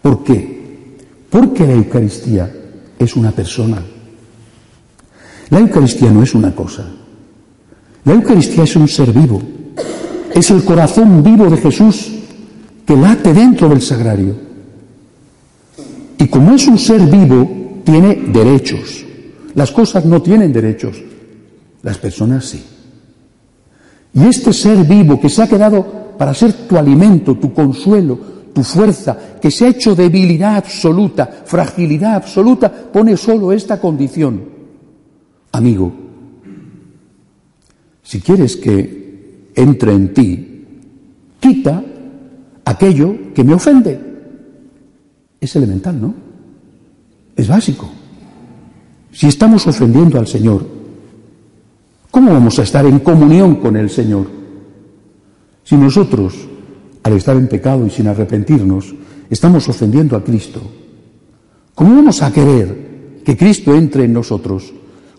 ¿Por 0.00 0.22
qué? 0.22 0.57
Porque 1.30 1.66
la 1.66 1.74
Eucaristía 1.74 2.50
es 2.98 3.16
una 3.16 3.32
persona. 3.32 3.82
La 5.50 5.58
Eucaristía 5.60 6.10
no 6.10 6.22
es 6.22 6.34
una 6.34 6.54
cosa. 6.54 6.84
La 8.04 8.14
Eucaristía 8.14 8.64
es 8.64 8.76
un 8.76 8.88
ser 8.88 9.12
vivo, 9.12 9.42
es 10.34 10.50
el 10.50 10.64
corazón 10.64 11.22
vivo 11.22 11.50
de 11.50 11.56
Jesús 11.58 12.10
que 12.86 12.96
late 12.96 13.34
dentro 13.34 13.68
del 13.68 13.82
sagrario. 13.82 14.34
Y 16.18 16.26
como 16.28 16.54
es 16.54 16.66
un 16.66 16.78
ser 16.78 17.02
vivo, 17.02 17.82
tiene 17.84 18.14
derechos. 18.32 19.04
Las 19.54 19.70
cosas 19.70 20.04
no 20.04 20.22
tienen 20.22 20.52
derechos, 20.52 21.02
las 21.82 21.98
personas 21.98 22.46
sí. 22.46 22.64
Y 24.14 24.24
este 24.24 24.52
ser 24.52 24.84
vivo 24.84 25.20
que 25.20 25.28
se 25.28 25.42
ha 25.42 25.48
quedado 25.48 26.14
para 26.16 26.32
ser 26.32 26.52
tu 26.66 26.76
alimento, 26.76 27.34
tu 27.34 27.52
consuelo, 27.52 28.18
tu 28.52 28.62
fuerza, 28.62 29.16
que 29.40 29.50
se 29.50 29.66
ha 29.66 29.68
hecho 29.68 29.94
debilidad 29.94 30.56
absoluta, 30.56 31.26
fragilidad 31.44 32.14
absoluta, 32.14 32.70
pone 32.70 33.16
solo 33.16 33.52
esta 33.52 33.80
condición. 33.80 34.42
Amigo, 35.52 35.92
si 38.02 38.20
quieres 38.20 38.56
que 38.56 39.50
entre 39.54 39.92
en 39.92 40.14
ti, 40.14 40.66
quita 41.40 41.82
aquello 42.64 43.32
que 43.34 43.44
me 43.44 43.54
ofende. 43.54 44.00
Es 45.40 45.54
elemental, 45.56 46.00
¿no? 46.00 46.14
Es 47.36 47.48
básico. 47.48 47.88
Si 49.12 49.26
estamos 49.26 49.66
ofendiendo 49.66 50.18
al 50.18 50.26
Señor, 50.26 50.66
¿cómo 52.10 52.32
vamos 52.32 52.58
a 52.58 52.62
estar 52.62 52.84
en 52.86 52.98
comunión 53.00 53.56
con 53.56 53.76
el 53.76 53.90
Señor? 53.90 54.26
Si 55.64 55.76
nosotros, 55.76 56.34
al 57.08 57.16
estar 57.16 57.36
en 57.36 57.48
pecado 57.48 57.86
y 57.86 57.90
sin 57.90 58.06
arrepentirnos, 58.06 58.94
estamos 59.30 59.68
ofendiendo 59.68 60.16
a 60.16 60.22
Cristo, 60.22 60.60
¿cómo 61.74 61.96
vamos 61.96 62.22
a 62.22 62.32
querer 62.32 63.20
que 63.24 63.36
Cristo 63.36 63.74
entre 63.74 64.04
en 64.04 64.12
nosotros? 64.12 64.72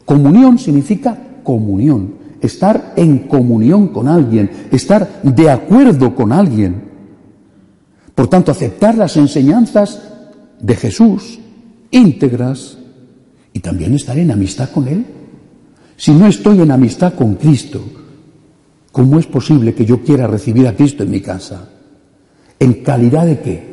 Comunión 0.05 0.57
significa 0.57 1.17
comunión 1.43 2.13
estar 2.41 2.93
en 2.95 3.27
comunión 3.27 3.89
con 3.89 4.07
alguien, 4.07 4.49
estar 4.71 5.21
de 5.23 5.49
acuerdo 5.49 6.15
con 6.15 6.31
alguien. 6.31 6.89
Por 8.15 8.27
tanto, 8.27 8.51
aceptar 8.51 8.95
las 8.95 9.17
enseñanzas 9.17 10.01
de 10.59 10.75
Jesús 10.75 11.39
íntegras 11.91 12.77
y 13.51 13.59
también 13.61 13.95
estar 13.95 14.17
en 14.17 14.29
amistad 14.29 14.69
con 14.69 14.87
Él. 14.87 15.05
Si 15.97 16.11
no 16.11 16.27
estoy 16.27 16.61
en 16.61 16.71
amistad 16.71 17.13
con 17.13 17.35
Cristo, 17.35 17.81
¿cómo 18.91 19.17
es 19.19 19.25
posible 19.25 19.73
que 19.73 19.85
yo 19.85 20.01
quiera 20.03 20.27
recibir 20.27 20.67
a 20.67 20.75
Cristo 20.75 21.03
en 21.03 21.11
mi 21.11 21.19
casa? 21.19 21.67
¿En 22.59 22.73
calidad 22.83 23.25
de 23.25 23.39
qué? 23.39 23.63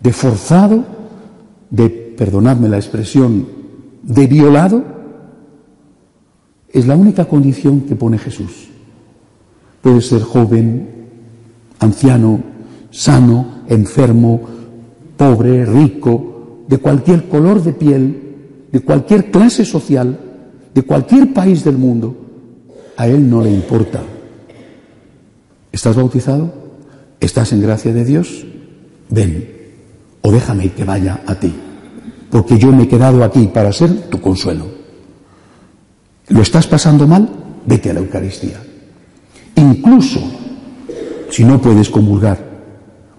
¿De 0.00 0.12
forzado? 0.12 0.84
¿De, 1.70 1.88
perdonadme 1.88 2.68
la 2.68 2.76
expresión, 2.76 3.48
de 4.02 4.26
violado? 4.26 4.84
Es 6.68 6.86
la 6.86 6.96
única 6.96 7.24
condición 7.24 7.82
que 7.82 7.96
pone 7.96 8.18
Jesús. 8.18 8.68
Puede 9.80 10.02
ser 10.02 10.22
joven, 10.22 10.88
anciano, 11.80 12.40
sano, 12.90 13.62
enfermo, 13.68 14.40
pobre, 15.16 15.64
rico, 15.64 16.64
de 16.68 16.78
cualquier 16.78 17.28
color 17.28 17.62
de 17.62 17.72
piel, 17.72 18.22
de 18.70 18.80
cualquier 18.80 19.30
clase 19.30 19.64
social, 19.64 20.18
de 20.74 20.82
cualquier 20.82 21.32
país 21.32 21.64
del 21.64 21.78
mundo. 21.78 22.14
A 22.98 23.08
Él 23.08 23.28
no 23.28 23.40
le 23.40 23.50
importa. 23.50 24.02
¿Estás 25.72 25.96
bautizado? 25.96 26.65
¿Estás 27.20 27.52
en 27.52 27.62
gracia 27.62 27.92
de 27.92 28.04
Dios? 28.04 28.46
Ven, 29.08 29.48
o 30.22 30.30
déjame 30.30 30.72
que 30.72 30.84
vaya 30.84 31.20
a 31.26 31.34
ti, 31.36 31.54
porque 32.30 32.58
yo 32.58 32.72
me 32.72 32.84
he 32.84 32.88
quedado 32.88 33.22
aquí 33.24 33.46
para 33.52 33.72
ser 33.72 34.08
tu 34.10 34.20
consuelo. 34.20 34.66
¿Lo 36.28 36.42
estás 36.42 36.66
pasando 36.66 37.06
mal? 37.06 37.28
Vete 37.66 37.90
a 37.90 37.94
la 37.94 38.00
Eucaristía. 38.00 38.60
Incluso 39.54 40.20
si 41.30 41.44
no 41.44 41.60
puedes 41.60 41.88
comulgar, 41.88 42.38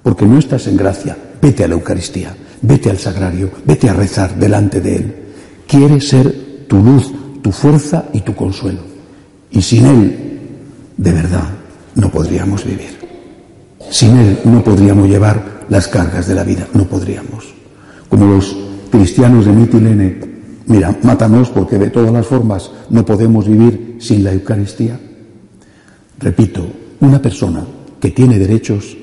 porque 0.03 0.25
no 0.25 0.37
estás 0.37 0.67
en 0.67 0.77
gracia, 0.77 1.17
vete 1.41 1.63
a 1.63 1.67
la 1.67 1.75
Eucaristía, 1.75 2.35
vete 2.61 2.89
al 2.89 2.97
sagrario, 2.97 3.49
vete 3.65 3.89
a 3.89 3.93
rezar 3.93 4.35
delante 4.35 4.81
de 4.81 4.95
Él. 4.95 5.15
Quiere 5.67 5.99
ser 6.01 6.65
tu 6.67 6.77
luz, 6.77 7.11
tu 7.41 7.51
fuerza 7.51 8.05
y 8.13 8.21
tu 8.21 8.35
consuelo. 8.35 8.81
Y 9.51 9.61
sin 9.61 9.85
Él, 9.85 10.39
de 10.97 11.11
verdad, 11.11 11.47
no 11.95 12.09
podríamos 12.11 12.63
vivir. 12.65 13.06
Sin 13.89 14.17
Él 14.17 14.39
no 14.45 14.63
podríamos 14.63 15.07
llevar 15.07 15.65
las 15.69 15.87
cargas 15.87 16.27
de 16.27 16.35
la 16.35 16.43
vida, 16.43 16.67
no 16.73 16.85
podríamos. 16.85 17.53
Como 18.09 18.25
los 18.25 18.55
cristianos 18.91 19.45
de 19.45 19.51
Mitilene 19.51 20.27
Mira, 20.67 20.93
mátanos 21.01 21.49
porque 21.49 21.77
de 21.77 21.89
todas 21.89 22.11
las 22.11 22.27
formas 22.27 22.69
no 22.89 23.05
podemos 23.05 23.47
vivir 23.47 23.97
sin 23.99 24.23
la 24.23 24.33
Eucaristía. 24.33 24.99
Repito, 26.19 26.67
una 26.99 27.21
persona 27.21 27.65
que 28.01 28.11
tiene 28.11 28.37
derechos 28.37 28.97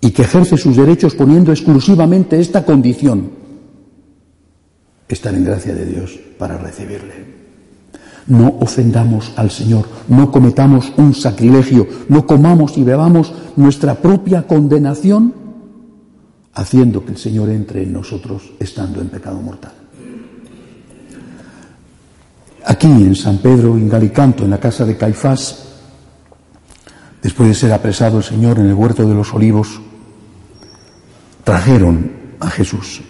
y 0.00 0.10
que 0.10 0.22
ejerce 0.22 0.56
sus 0.56 0.76
derechos 0.76 1.14
poniendo 1.14 1.52
exclusivamente 1.52 2.40
esta 2.40 2.64
condición, 2.64 3.30
estar 5.08 5.32
en 5.34 5.44
gracia 5.44 5.72
de 5.72 5.86
Dios 5.86 6.18
para 6.36 6.58
recibirle. 6.58 7.41
No 8.26 8.56
ofendamos 8.60 9.32
al 9.36 9.50
Señor, 9.50 9.86
no 10.08 10.30
cometamos 10.30 10.92
un 10.96 11.14
sacrilegio, 11.14 11.86
no 12.08 12.26
comamos 12.26 12.78
y 12.78 12.84
bebamos 12.84 13.32
nuestra 13.56 13.94
propia 13.96 14.46
condenación, 14.46 15.34
haciendo 16.54 17.04
que 17.04 17.12
el 17.12 17.18
Señor 17.18 17.50
entre 17.50 17.82
en 17.82 17.92
nosotros 17.92 18.52
estando 18.60 19.00
en 19.00 19.08
pecado 19.08 19.40
mortal. 19.40 19.72
Aquí 22.64 22.86
en 22.86 23.16
San 23.16 23.38
Pedro, 23.38 23.76
en 23.76 23.88
Galicanto, 23.88 24.44
en 24.44 24.50
la 24.50 24.60
casa 24.60 24.84
de 24.84 24.96
Caifás, 24.96 25.68
después 27.20 27.48
de 27.48 27.54
ser 27.54 27.72
apresado 27.72 28.18
el 28.18 28.24
Señor 28.24 28.58
en 28.58 28.66
el 28.66 28.74
huerto 28.74 29.06
de 29.06 29.14
los 29.14 29.34
olivos, 29.34 29.80
trajeron 31.42 32.12
a 32.38 32.48
Jesús. 32.50 33.02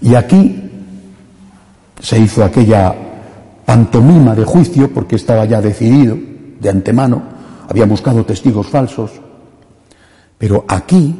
Y 0.00 0.14
aquí 0.14 0.70
se 2.00 2.18
hizo 2.18 2.42
aquella 2.42 3.11
pantomima 3.64 4.34
de 4.34 4.44
juicio, 4.44 4.92
porque 4.92 5.16
estaba 5.16 5.44
ya 5.44 5.60
decidido 5.60 6.16
de 6.60 6.68
antemano, 6.68 7.22
había 7.68 7.86
buscado 7.86 8.24
testigos 8.24 8.68
falsos, 8.68 9.10
pero 10.38 10.64
aquí 10.68 11.14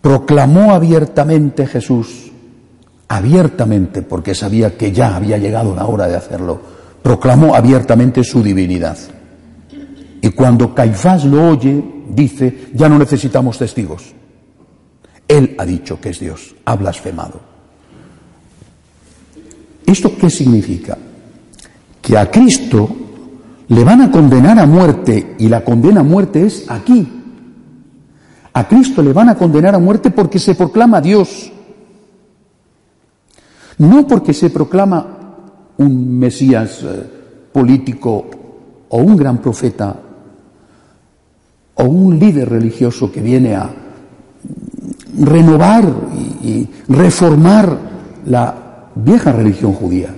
proclamó 0.00 0.72
abiertamente 0.72 1.66
Jesús, 1.66 2.30
abiertamente, 3.08 4.02
porque 4.02 4.34
sabía 4.34 4.76
que 4.76 4.92
ya 4.92 5.16
había 5.16 5.38
llegado 5.38 5.74
la 5.74 5.86
hora 5.86 6.06
de 6.06 6.16
hacerlo, 6.16 6.60
proclamó 7.02 7.54
abiertamente 7.54 8.24
su 8.24 8.42
divinidad. 8.42 8.96
Y 10.22 10.30
cuando 10.30 10.74
Caifás 10.74 11.24
lo 11.24 11.48
oye, 11.48 11.82
dice, 12.08 12.68
ya 12.74 12.88
no 12.88 12.98
necesitamos 12.98 13.58
testigos. 13.58 14.14
Él 15.26 15.54
ha 15.58 15.64
dicho 15.64 16.00
que 16.00 16.10
es 16.10 16.20
Dios, 16.20 16.54
ha 16.64 16.76
blasfemado. 16.76 17.40
¿Esto 19.86 20.16
qué 20.16 20.28
significa? 20.28 20.96
Que 22.10 22.18
a 22.18 22.28
Cristo 22.28 22.88
le 23.68 23.84
van 23.84 24.00
a 24.00 24.10
condenar 24.10 24.58
a 24.58 24.66
muerte 24.66 25.36
y 25.38 25.48
la 25.48 25.62
condena 25.62 26.00
a 26.00 26.02
muerte 26.02 26.44
es 26.44 26.68
aquí. 26.68 27.06
A 28.52 28.66
Cristo 28.66 29.00
le 29.00 29.12
van 29.12 29.28
a 29.28 29.36
condenar 29.36 29.76
a 29.76 29.78
muerte 29.78 30.10
porque 30.10 30.40
se 30.40 30.56
proclama 30.56 31.00
Dios. 31.00 31.52
No 33.78 34.08
porque 34.08 34.34
se 34.34 34.50
proclama 34.50 35.06
un 35.76 36.18
Mesías 36.18 36.82
eh, 36.82 37.48
político 37.52 38.26
o 38.88 38.98
un 38.98 39.16
gran 39.16 39.38
profeta 39.38 39.94
o 41.74 41.84
un 41.84 42.18
líder 42.18 42.48
religioso 42.48 43.12
que 43.12 43.20
viene 43.20 43.54
a 43.54 43.70
renovar 45.16 45.84
y, 46.42 46.68
reformar 46.88 47.78
la 48.26 48.88
vieja 48.96 49.30
religión 49.30 49.74
judía. 49.74 50.12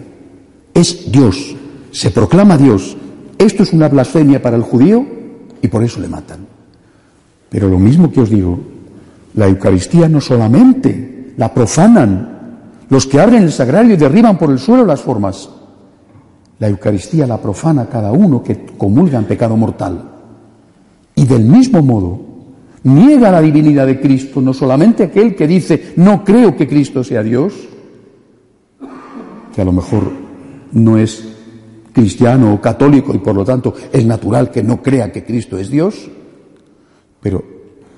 Es 0.72 1.12
Dios, 1.12 1.51
se 1.92 2.10
proclama 2.10 2.56
Dios. 2.56 2.96
Esto 3.38 3.62
es 3.62 3.72
una 3.72 3.88
blasfemia 3.88 4.42
para 4.42 4.56
el 4.56 4.62
judío 4.62 5.06
y 5.60 5.68
por 5.68 5.84
eso 5.84 6.00
le 6.00 6.08
matan. 6.08 6.40
Pero 7.48 7.68
lo 7.68 7.78
mismo 7.78 8.10
que 8.10 8.22
os 8.22 8.30
digo, 8.30 8.58
la 9.34 9.46
Eucaristía 9.46 10.08
no 10.08 10.20
solamente 10.20 11.34
la 11.36 11.52
profanan 11.52 12.32
los 12.88 13.06
que 13.06 13.20
abren 13.20 13.44
el 13.44 13.52
sagrario 13.52 13.94
y 13.94 13.98
derriban 13.98 14.38
por 14.38 14.50
el 14.50 14.58
suelo 14.58 14.84
las 14.84 15.00
formas. 15.00 15.48
La 16.58 16.68
Eucaristía 16.68 17.26
la 17.26 17.40
profana 17.40 17.86
cada 17.86 18.12
uno 18.12 18.42
que 18.42 18.66
comulga 18.76 19.18
en 19.18 19.24
pecado 19.24 19.56
mortal. 19.56 20.10
Y 21.14 21.26
del 21.26 21.44
mismo 21.44 21.82
modo, 21.82 22.20
niega 22.84 23.30
la 23.30 23.40
divinidad 23.40 23.86
de 23.86 24.00
Cristo, 24.00 24.40
no 24.40 24.54
solamente 24.54 25.04
aquel 25.04 25.34
que 25.34 25.46
dice, 25.46 25.92
no 25.96 26.24
creo 26.24 26.56
que 26.56 26.68
Cristo 26.68 27.04
sea 27.04 27.22
Dios, 27.22 27.54
que 29.54 29.60
a 29.60 29.64
lo 29.64 29.72
mejor 29.72 30.10
no 30.72 30.96
es 30.96 31.31
cristiano 31.92 32.54
o 32.54 32.60
católico 32.60 33.14
y 33.14 33.18
por 33.18 33.34
lo 33.34 33.44
tanto 33.44 33.74
es 33.92 34.04
natural 34.04 34.50
que 34.50 34.62
no 34.62 34.82
crea 34.82 35.12
que 35.12 35.24
Cristo 35.24 35.58
es 35.58 35.70
Dios, 35.70 36.08
pero 37.20 37.44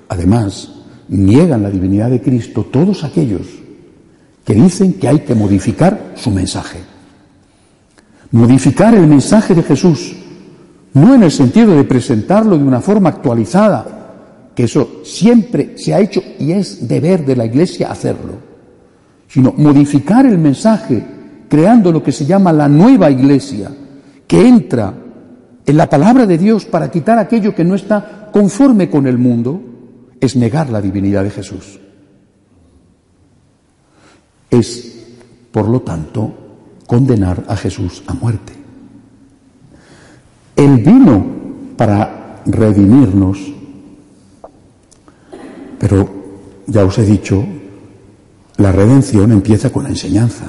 además 0.08 0.72
niegan 1.08 1.62
la 1.62 1.70
divinidad 1.70 2.10
de 2.10 2.20
Cristo 2.20 2.66
todos 2.70 3.04
aquellos 3.04 3.42
que 4.44 4.54
dicen 4.54 4.94
que 4.94 5.08
hay 5.08 5.20
que 5.20 5.34
modificar 5.34 6.12
su 6.16 6.30
mensaje. 6.30 6.78
Modificar 8.30 8.94
el 8.94 9.06
mensaje 9.06 9.54
de 9.54 9.62
Jesús, 9.62 10.14
no 10.92 11.14
en 11.14 11.22
el 11.22 11.30
sentido 11.30 11.74
de 11.76 11.84
presentarlo 11.84 12.58
de 12.58 12.64
una 12.64 12.80
forma 12.80 13.08
actualizada, 13.08 14.50
que 14.54 14.64
eso 14.64 15.00
siempre 15.04 15.74
se 15.76 15.94
ha 15.94 16.00
hecho 16.00 16.22
y 16.38 16.52
es 16.52 16.86
deber 16.86 17.24
de 17.24 17.36
la 17.36 17.46
Iglesia 17.46 17.90
hacerlo, 17.90 18.34
sino 19.28 19.54
modificar 19.56 20.26
el 20.26 20.38
mensaje 20.38 21.04
creando 21.48 21.90
lo 21.90 22.02
que 22.02 22.12
se 22.12 22.26
llama 22.26 22.52
la 22.52 22.68
nueva 22.68 23.10
Iglesia, 23.10 23.70
que 24.34 24.48
entra 24.48 24.92
en 25.64 25.76
la 25.76 25.88
palabra 25.88 26.26
de 26.26 26.36
Dios 26.36 26.64
para 26.64 26.90
quitar 26.90 27.18
aquello 27.18 27.54
que 27.54 27.62
no 27.62 27.76
está 27.76 28.30
conforme 28.32 28.90
con 28.90 29.06
el 29.06 29.16
mundo, 29.16 29.62
es 30.20 30.34
negar 30.34 30.70
la 30.70 30.80
divinidad 30.80 31.22
de 31.22 31.30
Jesús. 31.30 31.78
Es, 34.50 35.06
por 35.52 35.68
lo 35.68 35.82
tanto, 35.82 36.34
condenar 36.84 37.44
a 37.46 37.56
Jesús 37.56 38.02
a 38.08 38.14
muerte. 38.14 38.52
Él 40.56 40.78
vino 40.78 41.24
para 41.76 42.42
redimirnos 42.46 43.54
pero 45.78 46.08
ya 46.66 46.82
os 46.82 46.96
he 46.96 47.04
dicho, 47.04 47.44
la 48.56 48.72
redención 48.72 49.32
empieza 49.32 49.70
con 49.70 49.82
la 49.82 49.90
enseñanza. 49.90 50.46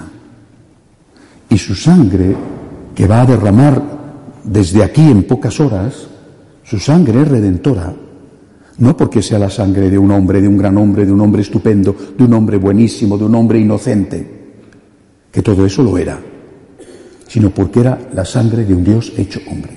Y 1.50 1.58
su 1.58 1.76
sangre, 1.76 2.34
que 2.96 3.08
va 3.08 3.22
a 3.22 3.26
derramar 3.26 3.84
desde 4.46 4.84
aquí 4.84 5.02
en 5.02 5.24
pocas 5.24 5.60
horas, 5.60 6.08
su 6.64 6.80
sangre 6.80 7.26
redentora. 7.26 7.94
No 8.78 8.98
porque 8.98 9.22
sea 9.22 9.40
la 9.40 9.50
sangre 9.50 9.90
de 9.90 9.98
un 9.98 10.12
hombre, 10.12 10.42
de 10.42 10.48
un 10.48 10.58
gran 10.58 10.78
hombre, 10.78 11.06
de 11.06 11.12
un 11.12 11.22
hombre 11.22 11.42
estupendo, 11.42 11.96
de 12.18 12.24
un 12.24 12.34
hombre 12.34 12.58
buenísimo, 12.58 13.18
de 13.18 13.26
un 13.26 13.36
hombre 13.36 13.60
inocente, 13.60 14.28
que 15.32 15.42
todo 15.42 15.66
eso 15.66 15.84
lo 15.84 15.98
era, 15.98 16.20
sino 17.28 17.52
porque 17.52 17.82
era 17.82 18.00
la 18.14 18.26
sangre 18.26 18.66
de 18.66 18.74
un 18.74 18.84
Dios 18.84 19.14
hecho 19.18 19.40
hombre. 19.50 19.74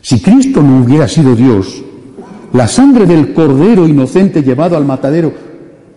Si 0.00 0.20
Cristo 0.20 0.62
no 0.62 0.82
hubiera 0.82 1.06
sido 1.06 1.34
Dios, 1.34 1.82
la 2.52 2.66
sangre 2.66 3.06
del 3.06 3.32
cordero 3.34 3.86
inocente 3.86 4.42
llevado 4.42 4.76
al 4.76 4.84
matadero, 4.84 5.32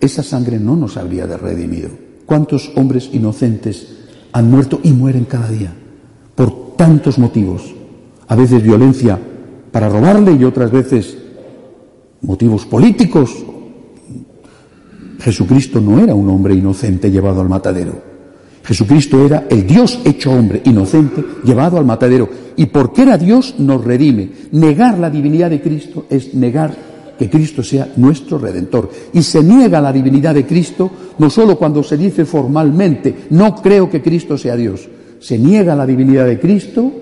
esa 0.00 0.22
sangre 0.22 0.58
no 0.58 0.76
nos 0.76 0.96
habría 0.96 1.26
de 1.26 1.36
redimido. 1.36 1.88
¿Cuántos 2.26 2.72
hombres 2.76 3.10
inocentes 3.12 3.86
han 4.32 4.50
muerto 4.50 4.80
y 4.82 4.92
mueren 4.92 5.24
cada 5.24 5.48
día? 5.48 5.72
Por 6.34 6.76
tantos 6.76 7.18
motivos. 7.18 7.74
A 8.28 8.36
veces 8.36 8.62
violencia 8.62 9.18
para 9.70 9.88
robarle 9.88 10.32
y 10.32 10.44
otras 10.44 10.70
veces 10.70 11.16
motivos 12.22 12.66
políticos. 12.66 13.30
Jesucristo 15.20 15.80
no 15.80 16.00
era 16.00 16.14
un 16.14 16.28
hombre 16.28 16.54
inocente 16.54 17.10
llevado 17.10 17.40
al 17.40 17.48
matadero. 17.48 18.12
Jesucristo 18.64 19.24
era 19.24 19.46
el 19.50 19.66
Dios 19.66 20.00
hecho 20.04 20.30
hombre, 20.30 20.62
inocente, 20.64 21.24
llevado 21.44 21.78
al 21.78 21.84
matadero. 21.84 22.28
Y 22.56 22.66
porque 22.66 23.02
era 23.02 23.18
Dios, 23.18 23.56
nos 23.58 23.84
redime. 23.84 24.30
Negar 24.52 24.98
la 24.98 25.10
divinidad 25.10 25.50
de 25.50 25.60
Cristo 25.60 26.06
es 26.08 26.34
negar 26.34 26.74
que 27.18 27.28
Cristo 27.28 27.62
sea 27.62 27.92
nuestro 27.96 28.38
redentor. 28.38 28.90
Y 29.12 29.22
se 29.22 29.42
niega 29.42 29.80
la 29.80 29.92
divinidad 29.92 30.34
de 30.34 30.46
Cristo 30.46 30.90
no 31.18 31.30
solo 31.30 31.56
cuando 31.56 31.82
se 31.82 31.96
dice 31.96 32.24
formalmente, 32.24 33.26
no 33.30 33.54
creo 33.56 33.90
que 33.90 34.02
Cristo 34.02 34.38
sea 34.38 34.56
Dios. 34.56 34.88
Se 35.22 35.38
niega 35.38 35.76
la 35.76 35.86
divinidad 35.86 36.26
de 36.26 36.40
Cristo 36.40 36.92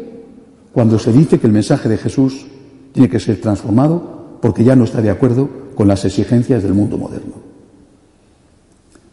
cuando 0.72 0.98
se 0.98 1.10
dice 1.10 1.40
que 1.40 1.46
el 1.46 1.54
mensaje 1.54 1.88
de 1.88 1.96
Jesús 1.96 2.46
tiene 2.92 3.08
que 3.08 3.18
ser 3.18 3.40
transformado 3.40 4.38
porque 4.42 4.62
ya 4.62 4.76
no 4.76 4.84
está 4.84 5.00
de 5.00 5.08
acuerdo 5.08 5.48
con 5.74 5.88
las 5.88 6.04
exigencias 6.04 6.62
del 6.62 6.74
mundo 6.74 6.98
moderno. 6.98 7.32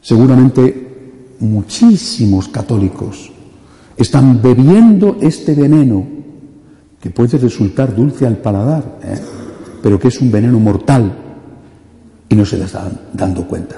Seguramente 0.02 1.36
muchísimos 1.39 2.50
católicos 2.50 3.32
están 3.96 4.41
bebiendo 4.41 5.15
este 5.22 5.54
veneno 5.54 6.06
que 7.00 7.10
puede 7.10 7.38
resultar 7.38 7.96
dulce 7.96 8.28
al 8.28 8.38
paladar, 8.38 9.00
¿eh? 9.04 9.17
pero 9.82 9.98
que 9.98 10.10
es 10.10 10.20
un 10.20 10.30
veneno 10.30 10.60
mortal 10.60 11.15
y 12.28 12.36
no 12.36 12.46
se 12.46 12.58
les 12.58 12.65
están 12.65 13.00
dando 13.13 13.48
cuenta. 13.48 13.78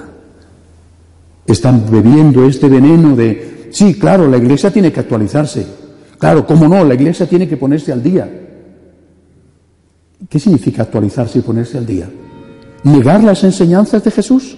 Están 1.46 1.84
bebiendo 1.88 2.44
este 2.44 2.68
veneno 2.68 3.14
de, 3.14 3.49
sí, 3.70 3.94
claro, 3.94 4.28
la 4.28 4.36
iglesia 4.36 4.70
tiene 4.70 4.92
que 4.92 5.00
actualizarse. 5.00 5.66
Claro, 6.18 6.46
¿cómo 6.46 6.68
no? 6.68 6.84
La 6.84 6.94
iglesia 6.94 7.26
tiene 7.26 7.48
que 7.48 7.56
ponerse 7.56 7.92
al 7.92 8.02
día. 8.02 8.28
¿Qué 10.28 10.38
significa 10.38 10.82
actualizarse 10.82 11.38
y 11.38 11.42
ponerse 11.42 11.78
al 11.78 11.86
día? 11.86 12.08
¿Negar 12.84 13.24
las 13.24 13.42
enseñanzas 13.42 14.04
de 14.04 14.10
Jesús? 14.10 14.56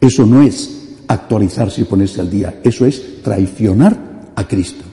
Eso 0.00 0.26
no 0.26 0.42
es 0.42 0.96
actualizarse 1.06 1.82
y 1.82 1.84
ponerse 1.84 2.20
al 2.20 2.30
día. 2.30 2.60
Eso 2.64 2.86
es 2.86 3.22
traicionar 3.22 3.96
a 4.34 4.48
Cristo. 4.48 4.84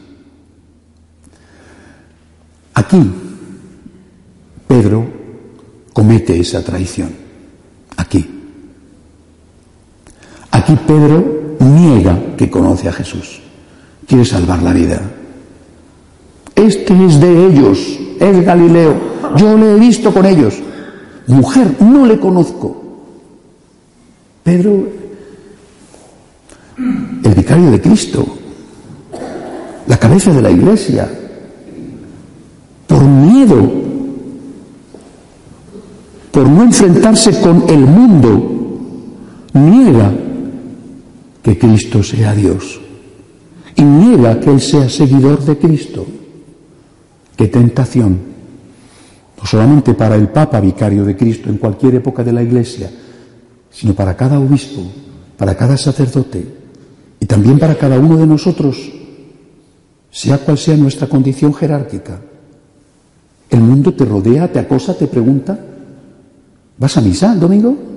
Aquí 2.73 3.11
Pedro 4.67 5.07
comete 5.93 6.39
esa 6.39 6.63
traición. 6.63 7.09
Aquí. 7.97 8.29
Aquí 10.51 10.77
Pedro 10.87 11.38
niega 11.69 12.17
que 12.37 12.49
conoce 12.49 12.89
a 12.89 12.93
Jesús. 12.93 13.41
Quiere 14.07 14.25
salvar 14.25 14.61
la 14.61 14.73
vida. 14.73 15.01
Este 16.55 17.05
es 17.05 17.19
de 17.19 17.47
ellos, 17.47 17.99
es 18.19 18.45
Galileo. 18.45 18.95
Yo 19.37 19.57
le 19.57 19.75
he 19.75 19.79
visto 19.79 20.13
con 20.13 20.25
ellos. 20.25 20.55
Mujer, 21.27 21.75
no 21.79 22.05
le 22.05 22.19
conozco. 22.19 22.83
Pedro, 24.43 24.87
el 27.23 27.33
vicario 27.35 27.71
de 27.71 27.79
Cristo, 27.79 28.25
la 29.87 29.97
cabeza 29.97 30.33
de 30.33 30.41
la 30.41 30.49
iglesia, 30.49 31.09
por 32.87 33.03
miedo, 33.03 33.71
por 36.31 36.49
no 36.49 36.63
enfrentarse 36.63 37.39
con 37.41 37.63
el 37.69 37.79
mundo, 37.79 38.55
niega 39.53 40.11
que 41.41 41.57
Cristo 41.57 42.03
sea 42.03 42.33
Dios 42.33 42.79
y 43.75 43.83
niega 43.83 44.39
que 44.39 44.51
Él 44.51 44.61
sea 44.61 44.89
seguidor 44.89 45.43
de 45.43 45.57
Cristo. 45.57 46.05
Qué 47.35 47.47
tentación, 47.47 48.19
no 49.37 49.45
solamente 49.45 49.93
para 49.93 50.15
el 50.15 50.27
Papa 50.29 50.59
vicario 50.59 51.05
de 51.05 51.15
Cristo 51.15 51.49
en 51.49 51.57
cualquier 51.57 51.95
época 51.95 52.23
de 52.23 52.33
la 52.33 52.43
Iglesia, 52.43 52.91
sino 53.71 53.93
para 53.93 54.15
cada 54.15 54.39
obispo, 54.39 54.81
para 55.37 55.55
cada 55.55 55.77
sacerdote 55.77 56.45
y 57.19 57.25
también 57.25 57.57
para 57.57 57.77
cada 57.77 57.97
uno 57.97 58.17
de 58.17 58.27
nosotros 58.27 58.91
sea 60.11 60.39
cual 60.39 60.57
sea 60.57 60.75
nuestra 60.75 61.07
condición 61.07 61.53
jerárquica. 61.53 62.19
El 63.49 63.61
mundo 63.61 63.93
te 63.93 64.05
rodea, 64.05 64.51
te 64.51 64.59
acosa, 64.59 64.97
te 64.97 65.07
pregunta, 65.07 65.57
¿vas 66.77 66.97
a 66.97 67.01
misa 67.01 67.33
el 67.33 67.39
domingo? 67.39 67.88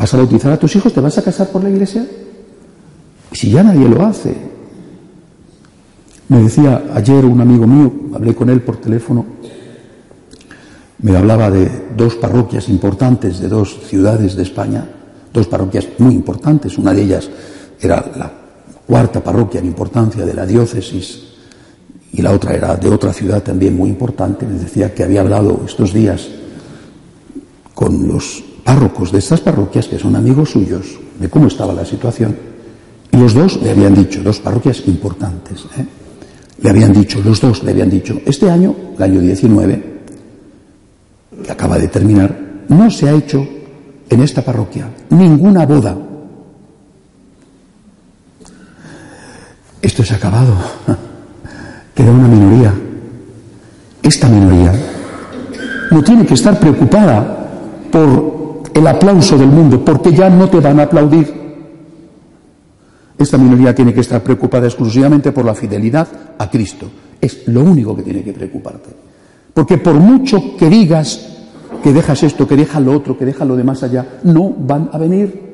¿Vas 0.00 0.14
a 0.14 0.16
bautizar 0.16 0.50
a 0.50 0.58
tus 0.58 0.74
hijos? 0.76 0.94
¿Te 0.94 1.00
vas 1.02 1.18
a 1.18 1.22
casar 1.22 1.48
por 1.48 1.62
la 1.62 1.68
iglesia? 1.68 2.06
Si 3.32 3.50
ya 3.50 3.62
nadie 3.62 3.86
lo 3.86 4.02
hace. 4.06 4.34
Me 6.28 6.42
decía 6.42 6.84
ayer 6.94 7.22
un 7.26 7.38
amigo 7.38 7.66
mío, 7.66 7.92
hablé 8.14 8.34
con 8.34 8.48
él 8.48 8.62
por 8.62 8.78
teléfono, 8.78 9.26
me 11.02 11.14
hablaba 11.16 11.50
de 11.50 11.88
dos 11.94 12.14
parroquias 12.14 12.70
importantes 12.70 13.40
de 13.40 13.48
dos 13.48 13.78
ciudades 13.88 14.36
de 14.36 14.44
España, 14.44 14.88
dos 15.34 15.48
parroquias 15.48 15.86
muy 15.98 16.14
importantes, 16.14 16.78
una 16.78 16.94
de 16.94 17.02
ellas 17.02 17.28
era 17.78 17.96
la 18.16 18.32
cuarta 18.86 19.22
parroquia 19.22 19.60
en 19.60 19.66
importancia 19.66 20.24
de 20.24 20.32
la 20.32 20.46
diócesis 20.46 21.24
y 22.12 22.22
la 22.22 22.30
otra 22.30 22.54
era 22.54 22.76
de 22.76 22.88
otra 22.88 23.12
ciudad 23.12 23.42
también 23.42 23.76
muy 23.76 23.90
importante, 23.90 24.46
me 24.46 24.58
decía 24.58 24.94
que 24.94 25.02
había 25.02 25.20
hablado 25.20 25.60
estos 25.66 25.92
días 25.92 26.28
con 27.80 28.06
los 28.06 28.44
párrocos 28.62 29.10
de 29.10 29.20
estas 29.20 29.40
parroquias 29.40 29.88
que 29.88 29.98
son 29.98 30.14
amigos 30.14 30.50
suyos 30.50 30.98
de 31.18 31.30
cómo 31.30 31.46
estaba 31.46 31.72
la 31.72 31.86
situación 31.86 32.36
y 33.10 33.16
los 33.16 33.32
dos 33.32 33.58
le 33.62 33.70
habían 33.70 33.94
dicho, 33.94 34.22
dos 34.22 34.38
parroquias 34.38 34.86
importantes, 34.86 35.64
¿eh? 35.78 35.86
le 36.60 36.68
habían 36.68 36.92
dicho, 36.92 37.22
los 37.24 37.40
dos 37.40 37.62
le 37.64 37.70
habían 37.70 37.88
dicho, 37.88 38.20
este 38.26 38.50
año, 38.50 38.76
el 38.98 39.02
año 39.02 39.20
19, 39.20 39.84
que 41.42 41.50
acaba 41.50 41.78
de 41.78 41.88
terminar, 41.88 42.38
no 42.68 42.90
se 42.90 43.08
ha 43.08 43.12
hecho 43.12 43.48
en 44.10 44.20
esta 44.20 44.42
parroquia 44.42 44.90
ninguna 45.08 45.64
boda 45.64 45.96
Esto 49.80 50.02
es 50.02 50.12
acabado. 50.12 50.54
Queda 51.94 52.10
una 52.10 52.28
minoría. 52.28 52.74
Esta 54.02 54.28
minoría 54.28 54.74
no 55.90 56.04
tiene 56.04 56.26
que 56.26 56.34
estar 56.34 56.60
preocupada 56.60 57.39
por 57.90 58.62
el 58.72 58.86
aplauso 58.86 59.36
del 59.36 59.48
mundo, 59.48 59.84
porque 59.84 60.12
ya 60.12 60.30
no 60.30 60.48
te 60.48 60.60
van 60.60 60.80
a 60.80 60.84
aplaudir. 60.84 61.40
Esta 63.18 63.36
minoría 63.36 63.74
tiene 63.74 63.92
que 63.92 64.00
estar 64.00 64.22
preocupada 64.22 64.66
exclusivamente 64.66 65.32
por 65.32 65.44
la 65.44 65.54
fidelidad 65.54 66.08
a 66.38 66.48
Cristo. 66.48 66.88
Es 67.20 67.46
lo 67.48 67.62
único 67.62 67.94
que 67.94 68.02
tiene 68.02 68.22
que 68.22 68.32
preocuparte. 68.32 68.90
Porque 69.52 69.76
por 69.78 69.94
mucho 69.94 70.56
que 70.56 70.70
digas 70.70 71.28
que 71.82 71.92
dejas 71.92 72.22
esto, 72.22 72.48
que 72.48 72.56
dejas 72.56 72.82
lo 72.82 72.92
otro, 72.92 73.18
que 73.18 73.26
dejas 73.26 73.46
lo 73.46 73.56
de 73.56 73.64
más 73.64 73.82
allá, 73.82 74.06
no 74.24 74.50
van 74.50 74.88
a 74.92 74.98
venir. 74.98 75.50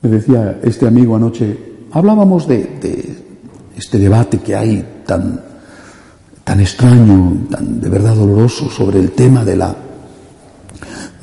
Me 0.00 0.08
decía 0.08 0.60
este 0.62 0.86
amigo 0.86 1.16
anoche, 1.16 1.76
Hablábamos 1.92 2.46
de, 2.46 3.16
este 3.74 3.98
debate 3.98 4.38
que 4.40 4.54
hay 4.54 4.84
tan, 5.06 5.40
tan 6.44 6.60
extraño, 6.60 7.46
tan 7.50 7.80
de 7.80 7.88
verdad 7.88 8.14
doloroso 8.14 8.68
sobre 8.68 8.98
el 8.98 9.12
tema 9.12 9.44
de 9.44 9.56
la, 9.56 9.74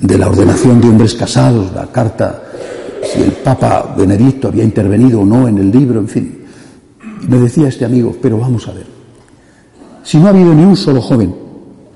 de 0.03 0.17
la 0.17 0.27
ordenación 0.27 0.81
de 0.81 0.89
hombres 0.89 1.13
casados, 1.13 1.73
la 1.73 1.87
carta, 1.87 2.43
si 3.01 3.21
el 3.21 3.31
Papa 3.31 3.95
Benedicto 3.97 4.49
había 4.49 4.65
intervenido 4.65 5.21
o 5.21 5.25
no 5.25 5.47
en 5.47 5.57
el 5.57 5.71
libro, 5.71 6.01
en 6.01 6.09
fin. 6.09 6.39
me 7.29 7.37
decía 7.37 7.69
este 7.69 7.85
amigo, 7.85 8.13
pero 8.21 8.37
vamos 8.37 8.67
a 8.67 8.73
ver, 8.73 8.85
si 10.03 10.17
no 10.17 10.27
ha 10.27 10.31
habido 10.31 10.53
ni 10.53 10.63
un 10.63 10.75
solo 10.75 11.01
joven 11.01 11.33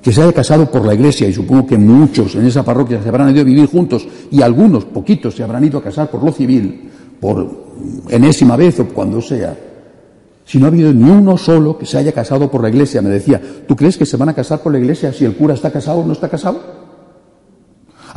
que 0.01 0.13
se 0.13 0.21
haya 0.21 0.31
casado 0.31 0.71
por 0.71 0.85
la 0.85 0.93
iglesia, 0.93 1.27
y 1.27 1.33
supongo 1.33 1.67
que 1.67 1.77
muchos 1.77 2.33
en 2.35 2.45
esa 2.45 2.63
parroquia 2.63 3.03
se 3.03 3.09
habrán 3.09 3.31
ido 3.31 3.41
a 3.41 3.43
vivir 3.43 3.65
juntos, 3.65 4.07
y 4.31 4.41
algunos, 4.41 4.85
poquitos, 4.85 5.35
se 5.35 5.43
habrán 5.43 5.65
ido 5.65 5.79
a 5.79 5.83
casar 5.83 6.09
por 6.09 6.23
lo 6.23 6.31
civil, 6.31 6.89
por 7.19 7.67
enésima 8.07 8.55
vez 8.55 8.79
o 8.79 8.87
cuando 8.87 9.21
sea, 9.21 9.53
si 10.45 10.59
no 10.59 10.65
ha 10.65 10.69
habido 10.69 10.93
ni 10.93 11.09
uno 11.09 11.37
solo 11.37 11.77
que 11.77 11.85
se 11.85 11.97
haya 11.97 12.13
casado 12.13 12.49
por 12.49 12.61
la 12.61 12.69
iglesia, 12.69 13.01
me 13.01 13.09
decía, 13.09 13.41
¿tú 13.67 13.75
crees 13.75 13.97
que 13.97 14.05
se 14.05 14.15
van 14.15 14.29
a 14.29 14.33
casar 14.33 14.61
por 14.61 14.71
la 14.71 14.79
iglesia 14.79 15.11
si 15.11 15.25
el 15.25 15.35
cura 15.35 15.55
está 15.55 15.71
casado 15.71 15.99
o 15.99 16.05
no 16.05 16.13
está 16.13 16.29
casado? 16.29 16.76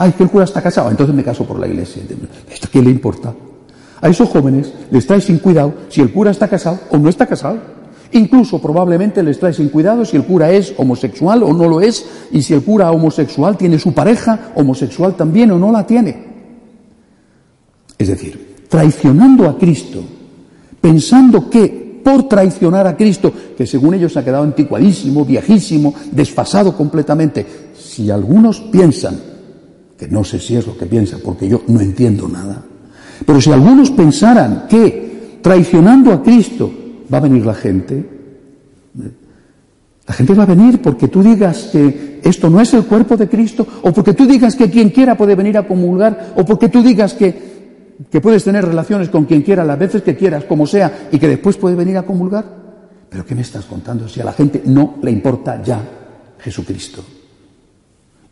Ay, 0.01 0.13
que 0.13 0.23
el 0.23 0.31
cura 0.31 0.45
está 0.45 0.63
casado, 0.63 0.91
entonces 0.91 1.15
me 1.15 1.23
caso 1.23 1.45
por 1.45 1.59
la 1.61 1.69
iglesia. 1.69 2.03
¿Esto 2.51 2.69
qué 2.73 2.81
le 2.81 2.89
importa? 2.89 3.35
A 4.01 4.09
esos 4.09 4.31
jóvenes 4.31 4.73
les 4.91 5.07
trae 5.07 5.21
sin 5.21 5.41
cuidado 5.41 5.75
si 5.91 6.01
el 6.01 6.11
cura 6.11 6.31
está 6.31 6.49
casado 6.49 6.81
o 6.91 6.97
no 6.97 7.11
está 7.11 7.27
casado. 7.27 7.59
Incluso 8.13 8.63
probablemente 8.63 9.23
les 9.23 9.39
trae 9.39 9.53
sin 9.53 9.69
cuidado 9.69 10.07
si 10.07 10.17
el 10.17 10.25
cura 10.25 10.51
es 10.53 10.73
homosexual 10.79 11.43
o 11.43 11.53
no 11.53 11.69
lo 11.69 11.83
es, 11.83 12.07
y 12.33 12.41
si 12.41 12.55
el 12.55 12.63
cura 12.63 12.91
homosexual 12.91 13.59
tiene 13.59 13.79
su 13.79 13.93
pareja 13.93 14.53
homosexual 14.55 15.17
también 15.17 15.51
o 15.51 15.59
no 15.59 15.71
la 15.71 15.87
tiene. 15.87 16.25
Es 17.99 18.09
decir, 18.09 18.65
traicionando 18.71 19.51
a 19.51 19.59
Cristo, 19.59 20.03
pensando 20.81 21.51
que 21.51 22.01
por 22.03 22.27
traicionar 22.27 22.87
a 22.87 22.97
Cristo, 22.97 23.31
que 23.55 23.67
según 23.67 23.93
ellos 23.93 24.17
ha 24.17 24.25
quedado 24.25 24.45
anticuadísimo, 24.45 25.27
viejísimo, 25.27 25.93
desfasado 26.11 26.75
completamente, 26.75 27.45
si 27.79 28.11
algunos 28.11 28.61
piensan, 28.61 29.30
que 30.01 30.09
no 30.09 30.25
sé 30.25 30.39
si 30.39 30.57
es 30.57 30.67
lo 30.67 30.79
que 30.79 30.87
piensa, 30.87 31.19
porque 31.23 31.47
yo 31.47 31.63
no 31.69 31.79
entiendo 31.79 32.27
nada, 32.27 32.63
pero 33.27 33.39
si 33.39 33.53
algunos 33.53 33.91
pensaran 33.91 34.65
que 34.67 35.37
traicionando 35.43 36.11
a 36.11 36.23
Cristo 36.23 36.73
va 37.13 37.19
a 37.19 37.21
venir 37.21 37.45
la 37.45 37.53
gente, 37.53 38.09
la 40.07 40.15
gente 40.15 40.33
va 40.33 40.45
a 40.45 40.47
venir 40.47 40.81
porque 40.81 41.09
tú 41.09 41.23
digas 41.23 41.69
que 41.71 42.19
esto 42.25 42.49
no 42.49 42.63
es 42.63 42.73
el 42.73 42.85
cuerpo 42.85 43.15
de 43.19 43.29
Cristo, 43.29 43.67
o 43.83 43.93
porque 43.93 44.15
tú 44.15 44.27
digas 44.27 44.57
que 44.57 44.71
quien 44.71 44.89
quiera 44.89 45.19
puede 45.19 45.35
venir 45.35 45.59
a 45.59 45.69
comulgar, 45.69 46.33
o 46.35 46.47
porque 46.47 46.71
tú 46.71 46.83
digas 46.83 47.13
que 47.13 47.51
que 48.11 48.23
puedes 48.23 48.43
tener 48.43 48.65
relaciones 48.65 49.11
con 49.11 49.27
quien 49.27 49.43
quiera, 49.43 49.63
las 49.63 49.79
veces 49.79 50.01
que 50.01 50.17
quieras, 50.17 50.45
como 50.45 50.67
sea, 50.67 51.11
y 51.13 51.19
que 51.19 51.29
después 51.29 51.59
puede 51.59 51.77
venir 51.77 51.99
a 51.99 52.03
comulgar. 52.05 52.47
¿Pero 53.11 53.27
qué 53.27 53.35
me 53.35 53.43
estás 53.43 53.67
contando 53.67 54.09
si 54.09 54.23
a 54.23 54.25
la 54.25 54.33
gente 54.33 54.63
no 54.65 54.95
le 55.03 55.11
importa 55.11 55.63
ya 55.63 55.83
Jesucristo? 56.39 57.05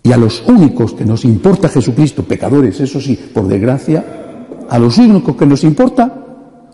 Y 0.09 0.13
a 0.13 0.17
los 0.17 0.43
únicos 0.47 0.95
que 0.95 1.05
nos 1.05 1.27
importa 1.27 1.69
Jesucristo, 1.69 2.25
pecadores, 2.25 2.81
eso 2.81 2.99
sí, 2.99 3.15
por 3.15 3.47
desgracia, 3.47 4.03
a 4.67 4.79
los 4.79 4.97
únicos 4.97 5.37
que 5.37 5.45
nos 5.45 5.65
importa, 5.65 6.25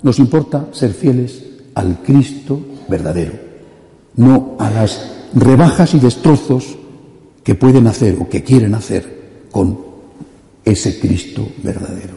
nos 0.05 0.21
importa 0.21 0.69
ser 0.71 0.93
fieles 0.93 1.43
al 1.75 1.99
Cristo 2.01 2.61
verdadero, 2.89 3.33
no 4.19 4.55
a 4.61 4.71
las 4.71 5.25
rebajas 5.35 5.95
y 5.95 5.99
destrozos 5.99 6.79
que 7.43 7.57
pueden 7.57 7.89
hacer 7.89 8.17
o 8.21 8.29
que 8.29 8.45
quieren 8.45 8.73
hacer 8.73 9.49
con 9.51 9.81
ese 10.65 11.01
Cristo 11.01 11.49
verdadero. 11.61 12.15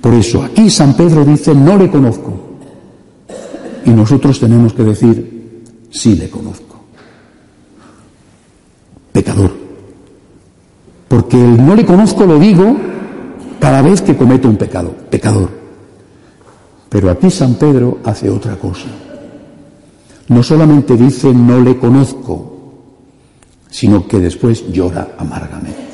Por 0.00 0.14
eso 0.14 0.44
aquí 0.44 0.70
San 0.70 0.94
Pedro 0.94 1.24
dice, 1.24 1.52
no 1.52 1.76
le 1.76 1.90
conozco. 1.90 2.32
Y 3.84 3.90
nosotros 3.90 4.38
tenemos 4.38 4.72
que 4.72 4.84
decir, 4.84 5.64
sí 5.90 6.14
le 6.14 6.30
conozco. 6.30 6.78
Pecador. 9.10 9.57
Porque 11.18 11.36
el 11.36 11.66
no 11.66 11.74
le 11.74 11.84
conozco 11.84 12.24
lo 12.24 12.38
digo 12.38 12.76
cada 13.58 13.82
vez 13.82 14.00
que 14.02 14.16
cometo 14.16 14.48
un 14.48 14.56
pecado. 14.56 14.94
Pecador. 15.10 15.50
Pero 16.88 17.10
aquí 17.10 17.28
San 17.28 17.54
Pedro 17.54 17.98
hace 18.04 18.30
otra 18.30 18.54
cosa. 18.54 18.86
No 20.28 20.44
solamente 20.44 20.96
dice 20.96 21.34
no 21.34 21.58
le 21.58 21.76
conozco, 21.76 22.74
sino 23.68 24.06
que 24.06 24.20
después 24.20 24.70
llora 24.70 25.16
amargamente, 25.18 25.88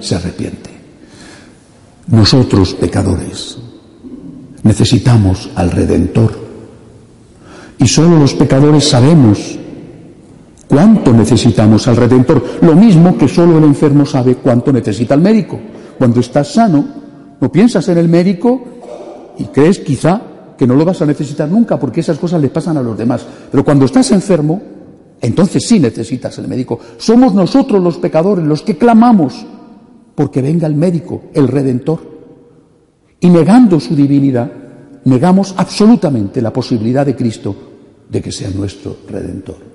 se 0.00 0.16
arrepiente. 0.16 0.70
Nosotros, 2.08 2.74
pecadores, 2.74 3.56
necesitamos 4.64 5.50
al 5.54 5.70
Redentor. 5.70 6.36
Y 7.78 7.86
solo 7.86 8.18
los 8.18 8.34
pecadores 8.34 8.88
sabemos 8.88 9.56
cuánto 10.74 11.12
necesitamos 11.12 11.86
al 11.86 11.96
Redentor. 11.96 12.42
Lo 12.62 12.74
mismo 12.74 13.16
que 13.16 13.28
solo 13.28 13.58
el 13.58 13.64
enfermo 13.64 14.04
sabe 14.04 14.34
cuánto 14.34 14.72
necesita 14.72 15.14
el 15.14 15.20
médico. 15.20 15.56
Cuando 15.96 16.18
estás 16.18 16.52
sano, 16.52 16.84
no 17.40 17.52
piensas 17.52 17.88
en 17.90 17.98
el 17.98 18.08
médico 18.08 18.60
y 19.38 19.44
crees 19.44 19.78
quizá 19.78 20.20
que 20.58 20.66
no 20.66 20.74
lo 20.74 20.84
vas 20.84 21.00
a 21.00 21.06
necesitar 21.06 21.48
nunca 21.48 21.78
porque 21.78 22.00
esas 22.00 22.18
cosas 22.18 22.42
le 22.42 22.48
pasan 22.48 22.76
a 22.76 22.82
los 22.82 22.98
demás. 22.98 23.24
Pero 23.52 23.64
cuando 23.64 23.84
estás 23.84 24.10
enfermo, 24.10 24.60
entonces 25.20 25.64
sí 25.64 25.78
necesitas 25.78 26.36
el 26.38 26.48
médico. 26.48 26.80
Somos 26.96 27.34
nosotros 27.34 27.80
los 27.80 27.98
pecadores 27.98 28.44
los 28.44 28.62
que 28.62 28.76
clamamos 28.76 29.46
porque 30.16 30.42
venga 30.42 30.66
el 30.66 30.74
médico, 30.74 31.22
el 31.34 31.46
redentor. 31.46 32.00
Y 33.20 33.30
negando 33.30 33.78
su 33.78 33.94
divinidad, 33.94 34.50
negamos 35.04 35.54
absolutamente 35.56 36.42
la 36.42 36.52
posibilidad 36.52 37.06
de 37.06 37.14
Cristo 37.14 37.54
de 38.10 38.20
que 38.20 38.32
sea 38.32 38.50
nuestro 38.50 38.96
redentor. 39.08 39.73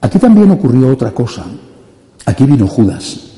Aquí 0.00 0.18
también 0.18 0.50
ocurrió 0.50 0.88
otra 0.88 1.10
cosa. 1.10 1.44
Aquí 2.24 2.44
vino 2.44 2.66
Judas. 2.66 3.28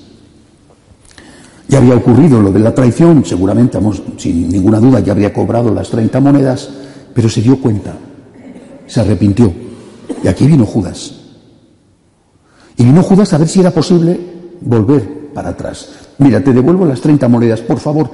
Ya 1.68 1.78
había 1.78 1.94
ocurrido 1.94 2.42
lo 2.42 2.50
de 2.50 2.58
la 2.58 2.74
traición, 2.74 3.24
seguramente, 3.24 3.78
sin 4.16 4.48
ninguna 4.48 4.80
duda, 4.80 4.98
ya 4.98 5.12
habría 5.12 5.32
cobrado 5.32 5.72
las 5.72 5.88
30 5.88 6.18
monedas, 6.18 6.68
pero 7.14 7.28
se 7.28 7.40
dio 7.40 7.60
cuenta, 7.60 7.94
se 8.88 9.00
arrepintió. 9.00 9.52
Y 10.24 10.26
aquí 10.26 10.48
vino 10.48 10.66
Judas. 10.66 11.14
Y 12.76 12.84
vino 12.84 13.04
Judas 13.04 13.32
a 13.32 13.38
ver 13.38 13.46
si 13.46 13.60
era 13.60 13.70
posible 13.70 14.18
volver 14.62 15.30
para 15.32 15.50
atrás. 15.50 15.90
Mira, 16.18 16.42
te 16.42 16.52
devuelvo 16.52 16.84
las 16.84 17.00
30 17.00 17.28
monedas, 17.28 17.60
por 17.60 17.78
favor, 17.78 18.10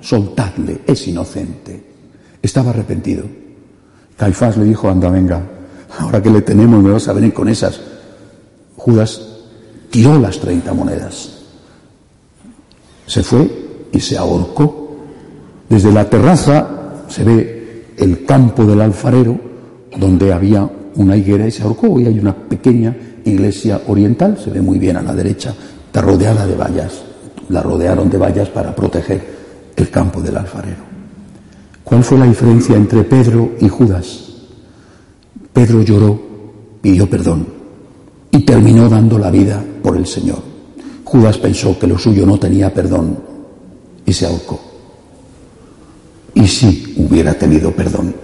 soltadle, 0.00 0.82
es 0.86 1.08
inocente. 1.08 1.84
Estaba 2.40 2.70
arrepentido. 2.70 3.24
Caifás 4.16 4.56
le 4.56 4.66
dijo, 4.66 4.88
anda, 4.88 5.10
venga, 5.10 5.42
ahora 5.98 6.22
que 6.22 6.30
le 6.30 6.42
tenemos 6.42 6.80
me 6.80 6.92
vas 6.92 7.08
a 7.08 7.12
venir 7.12 7.34
con 7.34 7.48
esas. 7.48 7.80
Judas 8.80 9.20
tiró 9.90 10.18
las 10.18 10.38
30 10.38 10.72
monedas 10.72 11.40
se 13.10 13.24
fue 13.24 13.50
y 13.90 13.98
se 13.98 14.16
ahorcó. 14.16 14.94
Desde 15.68 15.90
la 15.90 16.08
terraza 16.08 17.02
se 17.08 17.24
ve 17.24 17.94
el 17.96 18.24
campo 18.24 18.64
del 18.64 18.80
alfarero, 18.80 19.36
donde 19.98 20.32
había 20.32 20.70
una 20.94 21.16
higuera 21.16 21.48
y 21.48 21.50
se 21.50 21.64
ahorcó. 21.64 21.98
Y 21.98 22.06
hay 22.06 22.20
una 22.20 22.36
pequeña 22.36 22.96
iglesia 23.24 23.80
oriental, 23.88 24.38
se 24.38 24.50
ve 24.50 24.60
muy 24.60 24.78
bien 24.78 24.96
a 24.96 25.02
la 25.02 25.12
derecha, 25.12 25.52
está 25.86 26.02
rodeada 26.02 26.46
de 26.46 26.54
vallas. 26.54 27.02
La 27.48 27.62
rodearon 27.62 28.08
de 28.08 28.16
vallas 28.16 28.48
para 28.48 28.76
proteger 28.76 29.20
el 29.74 29.90
campo 29.90 30.20
del 30.20 30.36
alfarero. 30.36 30.84
¿Cuál 31.82 32.04
fue 32.04 32.16
la 32.16 32.26
diferencia 32.26 32.76
entre 32.76 33.02
Pedro 33.02 33.54
y 33.60 33.68
Judas? 33.68 34.20
Pedro 35.52 35.82
lloró, 35.82 36.20
pidió 36.80 37.10
perdón 37.10 37.59
y 38.30 38.40
terminó 38.40 38.88
dando 38.88 39.18
la 39.18 39.30
vida 39.30 39.62
por 39.82 39.96
el 39.96 40.06
Señor. 40.06 40.38
Judas 41.04 41.38
pensó 41.38 41.78
que 41.78 41.86
lo 41.86 41.98
suyo 41.98 42.24
no 42.24 42.38
tenía 42.38 42.72
perdón 42.72 43.18
y 44.06 44.12
se 44.12 44.26
ahorcó. 44.26 44.60
Y 46.34 46.46
si 46.46 46.94
hubiera 46.96 47.34
tenido 47.34 47.72
perdón. 47.72 48.14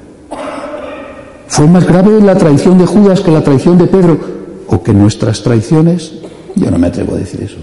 ¿Fue 1.49 1.67
más 1.67 1.87
grave 1.87 2.21
la 2.21 2.37
traición 2.37 2.79
de 2.79 2.87
Judas 2.87 3.21
que 3.21 3.31
la 3.31 3.43
traición 3.43 3.79
de 3.79 3.87
Pedro 3.87 4.19
o 4.69 4.83
que 4.83 4.93
nuestras 4.93 5.43
traiciones? 5.43 6.13
Yo 6.55 6.71
no 6.71 6.79
me 6.79 6.89
atrevo 6.89 7.15
a 7.15 7.19
decir 7.19 7.43
eso. 7.43 7.59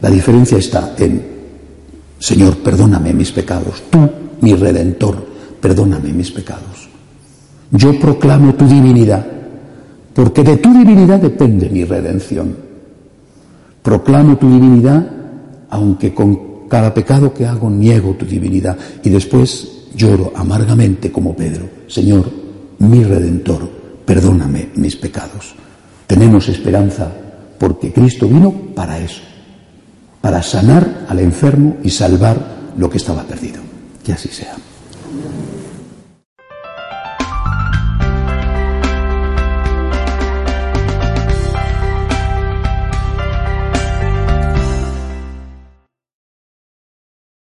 La 0.00 0.10
diferencia 0.10 0.58
está 0.58 0.94
en, 0.98 1.24
Señor, 2.18 2.58
perdóname 2.58 3.12
mis 3.12 3.32
pecados. 3.32 3.82
Tú, 3.90 4.08
mi 4.40 4.54
redentor, 4.54 5.26
perdóname 5.60 6.12
mis 6.12 6.30
pecados. 6.30 6.88
Yo 7.70 7.98
proclamo 7.98 8.54
tu 8.54 8.66
divinidad, 8.66 9.26
porque 10.16 10.42
de 10.42 10.56
tu 10.56 10.72
divinidad 10.72 11.20
depende 11.20 11.68
mi 11.68 11.84
redención. 11.84 12.56
Proclamo 13.82 14.38
tu 14.38 14.50
divinidad, 14.50 15.06
aunque 15.68 16.14
con 16.14 16.66
cada 16.68 16.94
pecado 16.94 17.34
que 17.34 17.44
hago 17.44 17.68
niego 17.68 18.14
tu 18.14 18.24
divinidad. 18.24 18.78
Y 19.04 19.10
después 19.10 19.90
lloro 19.94 20.32
amargamente 20.34 21.12
como 21.12 21.36
Pedro. 21.36 21.68
Señor, 21.86 22.30
mi 22.78 23.04
redentor, 23.04 23.68
perdóname 24.06 24.70
mis 24.76 24.96
pecados. 24.96 25.54
Tenemos 26.06 26.48
esperanza 26.48 27.12
porque 27.58 27.92
Cristo 27.92 28.26
vino 28.26 28.50
para 28.74 28.98
eso, 28.98 29.20
para 30.22 30.42
sanar 30.42 31.04
al 31.10 31.20
enfermo 31.20 31.76
y 31.84 31.90
salvar 31.90 32.72
lo 32.78 32.88
que 32.88 32.96
estaba 32.96 33.22
perdido. 33.24 33.60
Que 34.02 34.14
así 34.14 34.30
sea. 34.30 34.56